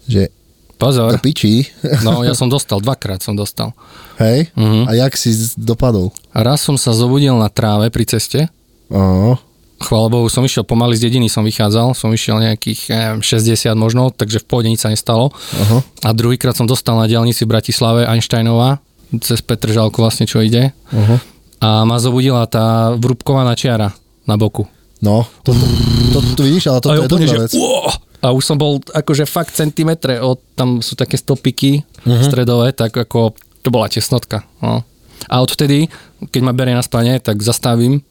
že 0.06 0.34
Pozor. 0.76 1.14
to 1.14 1.20
pičí, 1.20 1.70
No, 2.02 2.20
ja 2.20 2.34
som 2.40 2.50
dostal, 2.50 2.80
dvakrát 2.80 3.22
som 3.22 3.32
dostal. 3.34 3.78
Hej, 4.18 4.52
Mhm. 4.54 4.82
a 4.86 4.92
jak 4.96 5.14
si 5.14 5.30
dopadol? 5.56 6.12
Raz 6.32 6.62
som 6.62 6.76
sa 6.76 6.92
zobudil 6.92 7.34
na 7.34 7.48
tráve 7.48 7.88
pri 7.88 8.06
ceste. 8.06 8.50
Áno, 8.88 9.38
Chvála 9.76 10.08
Bohu, 10.08 10.32
som 10.32 10.40
išiel 10.42 10.64
pomaly 10.64 10.96
z 10.96 11.04
dediny, 11.04 11.28
som 11.28 11.44
vychádzal, 11.44 11.92
som 11.92 12.08
išiel 12.08 12.40
nejakých 12.40 12.88
neviem, 12.88 13.20
60 13.20 13.76
možno, 13.76 14.08
takže 14.10 14.40
v 14.40 14.46
pohode 14.46 14.68
nič 14.68 14.80
sa 14.80 14.88
nestalo. 14.88 15.36
aha, 15.54 15.84
A 16.02 16.10
druhýkrát 16.10 16.54
som 16.54 16.64
dostal 16.64 16.96
na 16.96 17.04
diálnici 17.04 17.44
v 17.44 17.52
Bratislave 17.52 18.08
Einsteinová, 18.08 18.80
cez 19.20 19.40
Petržalku 19.40 20.00
vlastne 20.00 20.24
čo 20.24 20.40
ide. 20.40 20.72
aha. 20.88 21.20
A 21.60 21.84
ma 21.84 21.96
zobudila 21.98 22.44
tá 22.46 22.92
vrúbkovaná 22.94 23.54
čiara 23.54 23.92
na 24.24 24.36
boku. 24.36 24.72
No, 25.00 25.28
to, 25.44 25.52
to, 25.52 25.66
to, 26.14 26.20
to 26.34 26.42
vidíš, 26.42 26.68
ale 26.68 26.80
toto 26.80 26.88
a 26.88 26.96
ja 26.96 27.00
je 27.00 27.06
úplne, 27.06 27.26
dobrá 27.26 27.36
že 27.36 27.44
vec. 27.44 27.52
"Uo!" 27.54 27.92
A 28.20 28.28
už 28.32 28.44
som 28.46 28.56
bol 28.56 28.80
akože 28.80 29.24
fakt 29.26 29.52
centimetre 29.52 30.16
od, 30.18 30.40
tam 30.56 30.80
sú 30.80 30.96
také 30.96 31.20
stĺpiky 31.20 31.84
Mhm. 32.00 32.08
uh-huh. 32.08 32.24
stredové, 32.24 32.72
tak 32.72 32.96
ako 32.96 33.36
to 33.64 33.72
bola 33.72 33.88
tesnotka. 33.88 34.44
No. 34.60 34.84
A 35.32 35.36
odvtedy, 35.40 35.88
keď 36.30 36.42
ma 36.44 36.52
berie 36.52 36.76
na 36.76 36.84
spanie, 36.84 37.18
tak 37.24 37.40
zastavím 37.40 38.04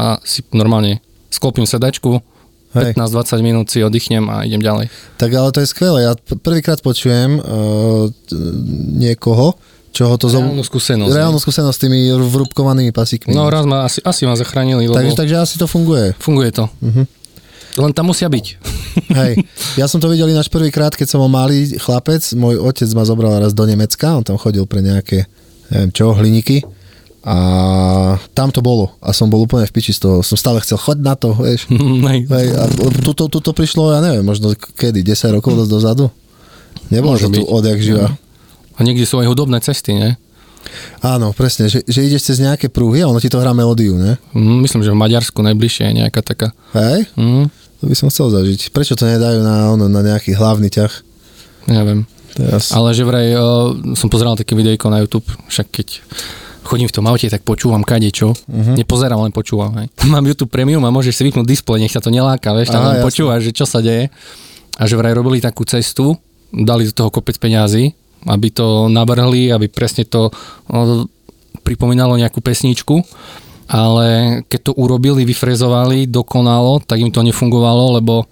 a 0.00 0.18
si 0.24 0.40
normálne 0.50 1.04
sklopím 1.28 1.68
sedačku, 1.68 2.24
Hej. 2.74 2.98
15-20 2.98 3.46
minút 3.46 3.66
si 3.70 3.78
oddychnem 3.84 4.26
a 4.26 4.42
idem 4.42 4.58
ďalej. 4.58 4.90
Tak 5.14 5.30
ale 5.30 5.54
to 5.54 5.62
je 5.62 5.68
skvelé. 5.70 6.10
Ja 6.10 6.18
prvýkrát 6.18 6.82
počujem 6.82 7.38
uh, 7.38 8.10
niekoho, 8.98 9.54
čo 9.94 10.10
ho 10.10 10.18
to 10.18 10.26
zo... 10.26 10.42
Reálnu 10.42 10.66
skúsenosť. 10.66 11.14
Reálnu 11.14 11.38
skúsenosť 11.38 11.76
s 11.78 11.82
tými 11.86 12.10
vrúbkovanými 12.10 12.90
pasíkmi. 12.90 13.30
No 13.30 13.46
raz 13.46 13.62
ma 13.62 13.86
asi, 13.86 14.02
asi 14.02 14.26
ma 14.26 14.34
zachránili, 14.34 14.90
lebo 14.90 14.98
takže, 14.98 15.14
takže 15.14 15.36
asi 15.38 15.54
to 15.54 15.70
funguje. 15.70 16.18
funguje 16.18 16.50
to. 16.50 16.66
Mhm. 16.82 17.06
Len 17.74 17.90
tam 17.90 18.06
musia 18.06 18.30
byť. 18.30 18.46
Hej, 19.10 19.32
ja 19.74 19.90
som 19.90 19.98
to 19.98 20.06
videl 20.06 20.30
ináč 20.30 20.46
prvýkrát, 20.46 20.94
keď 20.94 21.10
som 21.10 21.18
bol 21.18 21.26
malý 21.26 21.74
chlapec, 21.74 22.22
môj 22.38 22.62
otec 22.62 22.86
ma 22.94 23.02
zobral 23.02 23.42
raz 23.42 23.50
do 23.50 23.66
Nemecka, 23.66 24.14
on 24.14 24.22
tam 24.22 24.38
chodil 24.38 24.62
pre 24.70 24.78
nejaké, 24.78 25.26
neviem 25.74 25.90
čo, 25.90 26.14
hliníky 26.14 26.62
a 27.24 27.36
tam 28.36 28.52
to 28.52 28.60
bolo 28.60 28.94
a 29.00 29.10
som 29.10 29.26
bol 29.26 29.42
úplne 29.42 29.64
v 29.64 29.74
piči 29.74 29.96
z 29.96 30.06
toho, 30.06 30.16
som 30.20 30.36
stále 30.36 30.60
chcel, 30.60 30.76
choď 30.78 30.98
na 31.02 31.14
to, 31.16 31.32
vieš. 31.34 31.66
Nej. 32.06 32.28
Hej, 32.28 32.46
a 32.54 32.68
tuto, 33.02 33.26
tuto 33.26 33.50
prišlo, 33.50 33.96
ja 33.96 34.04
neviem, 34.04 34.22
možno 34.22 34.52
kedy, 34.54 35.02
10 35.02 35.34
rokov 35.40 35.56
dosť 35.58 35.70
dozadu? 35.72 36.06
Nebolo 36.92 37.16
Môže 37.16 37.26
to 37.26 37.34
tu 37.34 37.42
byť. 37.42 37.48
odjak 37.50 37.78
živa. 37.80 38.06
A 38.76 38.80
niekde 38.84 39.08
sú 39.08 39.18
aj 39.18 39.26
hudobné 39.26 39.58
cesty, 39.58 39.96
ne? 39.96 40.20
Áno, 41.00 41.32
presne, 41.32 41.68
že, 41.68 41.80
že 41.84 42.04
ideš 42.04 42.28
cez 42.32 42.38
nejaké 42.40 42.68
prúhy 42.68 43.00
a 43.00 43.08
ono 43.08 43.20
ti 43.20 43.32
to 43.32 43.40
hrá 43.40 43.56
melódiu, 43.56 43.96
ne? 43.96 44.20
Mm, 44.36 44.64
Myslím, 44.64 44.82
že 44.84 44.92
v 44.92 45.00
Maďarsku 45.00 45.38
najbližšie 45.40 45.90
je 45.90 45.94
nejaká 46.04 46.20
taká. 46.20 46.52
Hej? 46.76 47.08
Mm, 47.16 47.46
To 47.84 47.92
by 47.92 47.96
som 48.00 48.08
chcel 48.08 48.32
zažiť. 48.32 48.72
Prečo 48.72 48.96
to 48.96 49.04
nedajú 49.04 49.44
na, 49.44 49.68
ono, 49.76 49.92
na 49.92 50.00
nejaký 50.00 50.32
hlavný 50.32 50.72
ťah? 50.72 51.12
neviem. 51.68 52.08
Teraz... 52.32 52.72
Ale 52.72 52.96
že 52.96 53.04
vraj, 53.04 53.28
uh, 53.36 53.76
som 53.92 54.08
pozeral 54.08 54.40
také 54.40 54.56
videjko 54.56 54.88
na 54.88 55.04
YouTube, 55.04 55.28
však 55.52 55.66
keď 55.68 56.00
chodím 56.64 56.88
v 56.88 56.96
tom 56.96 57.04
aute, 57.06 57.28
tak 57.28 57.44
počúvam 57.44 57.84
kadečo. 57.84 58.32
Uh-huh. 58.32 58.74
Nepozerám, 58.74 59.20
len 59.20 59.36
počúvam. 59.36 59.70
Hej. 59.76 59.92
Mám 60.12 60.24
YouTube 60.24 60.48
Premium 60.48 60.82
a 60.82 60.90
môžeš 60.90 61.20
si 61.20 61.22
vypnúť 61.28 61.44
displej, 61.44 61.84
nech 61.84 61.92
sa 61.92 62.00
to 62.00 62.08
neláka, 62.08 62.56
vieš, 62.56 62.72
tam 62.72 62.88
Aha, 62.88 62.88
len 62.88 62.96
počúvaš, 63.04 63.46
že 63.46 63.52
čo 63.52 63.68
sa 63.68 63.84
deje. 63.84 64.08
A 64.80 64.82
že 64.88 64.96
vraj 64.96 65.12
robili 65.12 65.44
takú 65.44 65.62
cestu, 65.62 66.16
dali 66.50 66.88
do 66.88 66.92
toho 66.96 67.12
kopec 67.12 67.36
peňazí, 67.36 67.92
aby 68.26 68.48
to 68.48 68.88
nabrhli, 68.88 69.52
aby 69.52 69.68
presne 69.68 70.08
to 70.08 70.32
uh, 70.32 71.04
pripomínalo 71.62 72.18
nejakú 72.18 72.42
pesničku. 72.42 73.04
Ale 73.68 74.40
keď 74.48 74.60
to 74.70 74.72
urobili, 74.76 75.24
vyfrezovali 75.24 76.08
dokonalo, 76.08 76.84
tak 76.84 77.00
im 77.00 77.12
to 77.12 77.24
nefungovalo, 77.24 78.00
lebo 78.00 78.28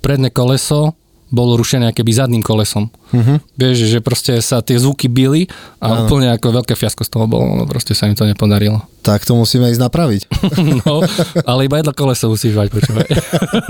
predné 0.00 0.32
koleso 0.32 0.96
bolo 1.32 1.56
rušené 1.56 1.96
keby 1.96 2.12
zadným 2.12 2.44
kolesom. 2.44 2.92
Uh-huh. 2.92 3.40
Vieš, 3.56 3.88
že 3.88 4.04
proste 4.04 4.36
sa 4.44 4.60
tie 4.60 4.76
zvuky 4.76 5.08
bili 5.08 5.48
a 5.80 6.04
úplne 6.04 6.28
ako 6.28 6.60
veľké 6.60 6.76
fiasko 6.76 7.08
z 7.08 7.08
toho 7.08 7.24
bolo, 7.24 7.56
no 7.56 7.64
proste 7.64 7.96
sa 7.96 8.04
im 8.04 8.12
to 8.12 8.28
nepodarilo. 8.28 8.84
Tak 9.00 9.24
to 9.24 9.32
musíme 9.32 9.72
ísť 9.72 9.80
napraviť. 9.80 10.22
No, 10.82 11.00
ale 11.46 11.70
iba 11.70 11.80
jedno 11.80 11.94
koleso 11.96 12.28
musíš 12.28 12.52
mať, 12.58 12.68
počúvaj. 12.74 13.08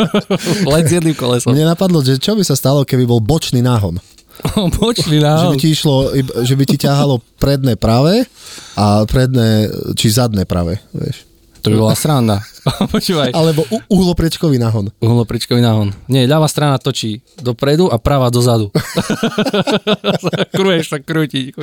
Len 0.75 0.83
s 0.83 0.91
jedným 0.91 1.15
kolesom. 1.15 1.55
Mne 1.55 1.71
napadlo, 1.71 2.03
že 2.03 2.19
čo 2.19 2.35
by 2.35 2.43
sa 2.43 2.59
stalo, 2.59 2.83
keby 2.83 3.07
bol 3.07 3.23
bočný 3.23 3.63
náhon. 3.63 4.03
Počli 4.83 5.19
Že 5.19 5.25
na 5.25 5.51
by 5.55 5.57
ti 5.59 5.69
išlo, 5.71 5.97
že 6.43 6.55
by 6.59 6.65
ti 6.67 6.77
ťahalo 6.79 7.23
predné 7.39 7.79
pravé 7.79 8.27
a 8.75 9.07
predné, 9.07 9.71
či 9.95 10.11
zadné 10.11 10.45
pravé, 10.45 10.83
vieš. 10.93 11.25
To 11.63 11.71
by 11.71 11.77
bola 11.79 11.95
sranda. 11.95 12.43
Počúvaj. 12.95 13.35
Alebo 13.35 13.67
u- 13.69 13.83
uhlopriečkový 13.91 14.57
náhon. 14.59 14.95
Uhlopričkový 15.03 15.59
náhon. 15.59 15.91
Nie, 16.07 16.31
ľavá 16.31 16.47
strana 16.47 16.79
točí 16.79 17.23
dopredu 17.43 17.91
a 17.91 17.99
pravá 17.99 18.31
dozadu. 18.31 18.71
Kruješ 20.57 20.95
sa 20.95 20.99
krútiť. 21.03 21.59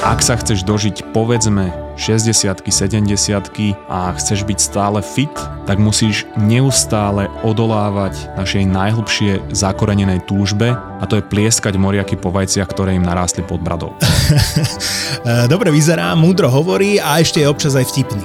Ak 0.00 0.24
sa 0.24 0.38
chceš 0.40 0.64
dožiť 0.64 1.12
povedzme 1.12 1.74
60 2.00 2.64
70 2.64 3.10
a 3.90 3.98
chceš 4.16 4.46
byť 4.46 4.58
stále 4.58 5.00
fit, 5.02 5.32
tak 5.66 5.76
musíš 5.82 6.24
neustále 6.38 7.28
odolávať 7.44 8.16
našej 8.38 8.64
najhlbšie 8.64 9.30
zakorenenej 9.52 10.24
túžbe 10.24 10.72
a 10.72 11.04
to 11.06 11.18
je 11.20 11.26
plieskať 11.26 11.76
moriaky 11.76 12.16
po 12.16 12.32
vajciach, 12.32 12.70
ktoré 12.70 12.94
im 12.96 13.04
narástli 13.04 13.44
pod 13.44 13.60
bradou. 13.60 13.92
Dobre 15.52 15.74
vyzerá, 15.74 16.14
múdro 16.14 16.48
hovorí 16.48 16.96
a 17.02 17.18
ešte 17.20 17.42
je 17.42 17.50
občas 17.50 17.74
aj 17.74 17.86
vtipný. 17.90 18.24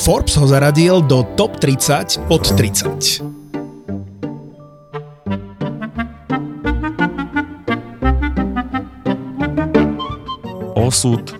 Forbes 0.00 0.32
ho 0.40 0.46
zaradil 0.48 1.04
do 1.10 1.24
top 1.36 1.58
30 1.58 2.18
pod 2.28 2.56
30. 2.56 3.22
Osud, 10.74 11.39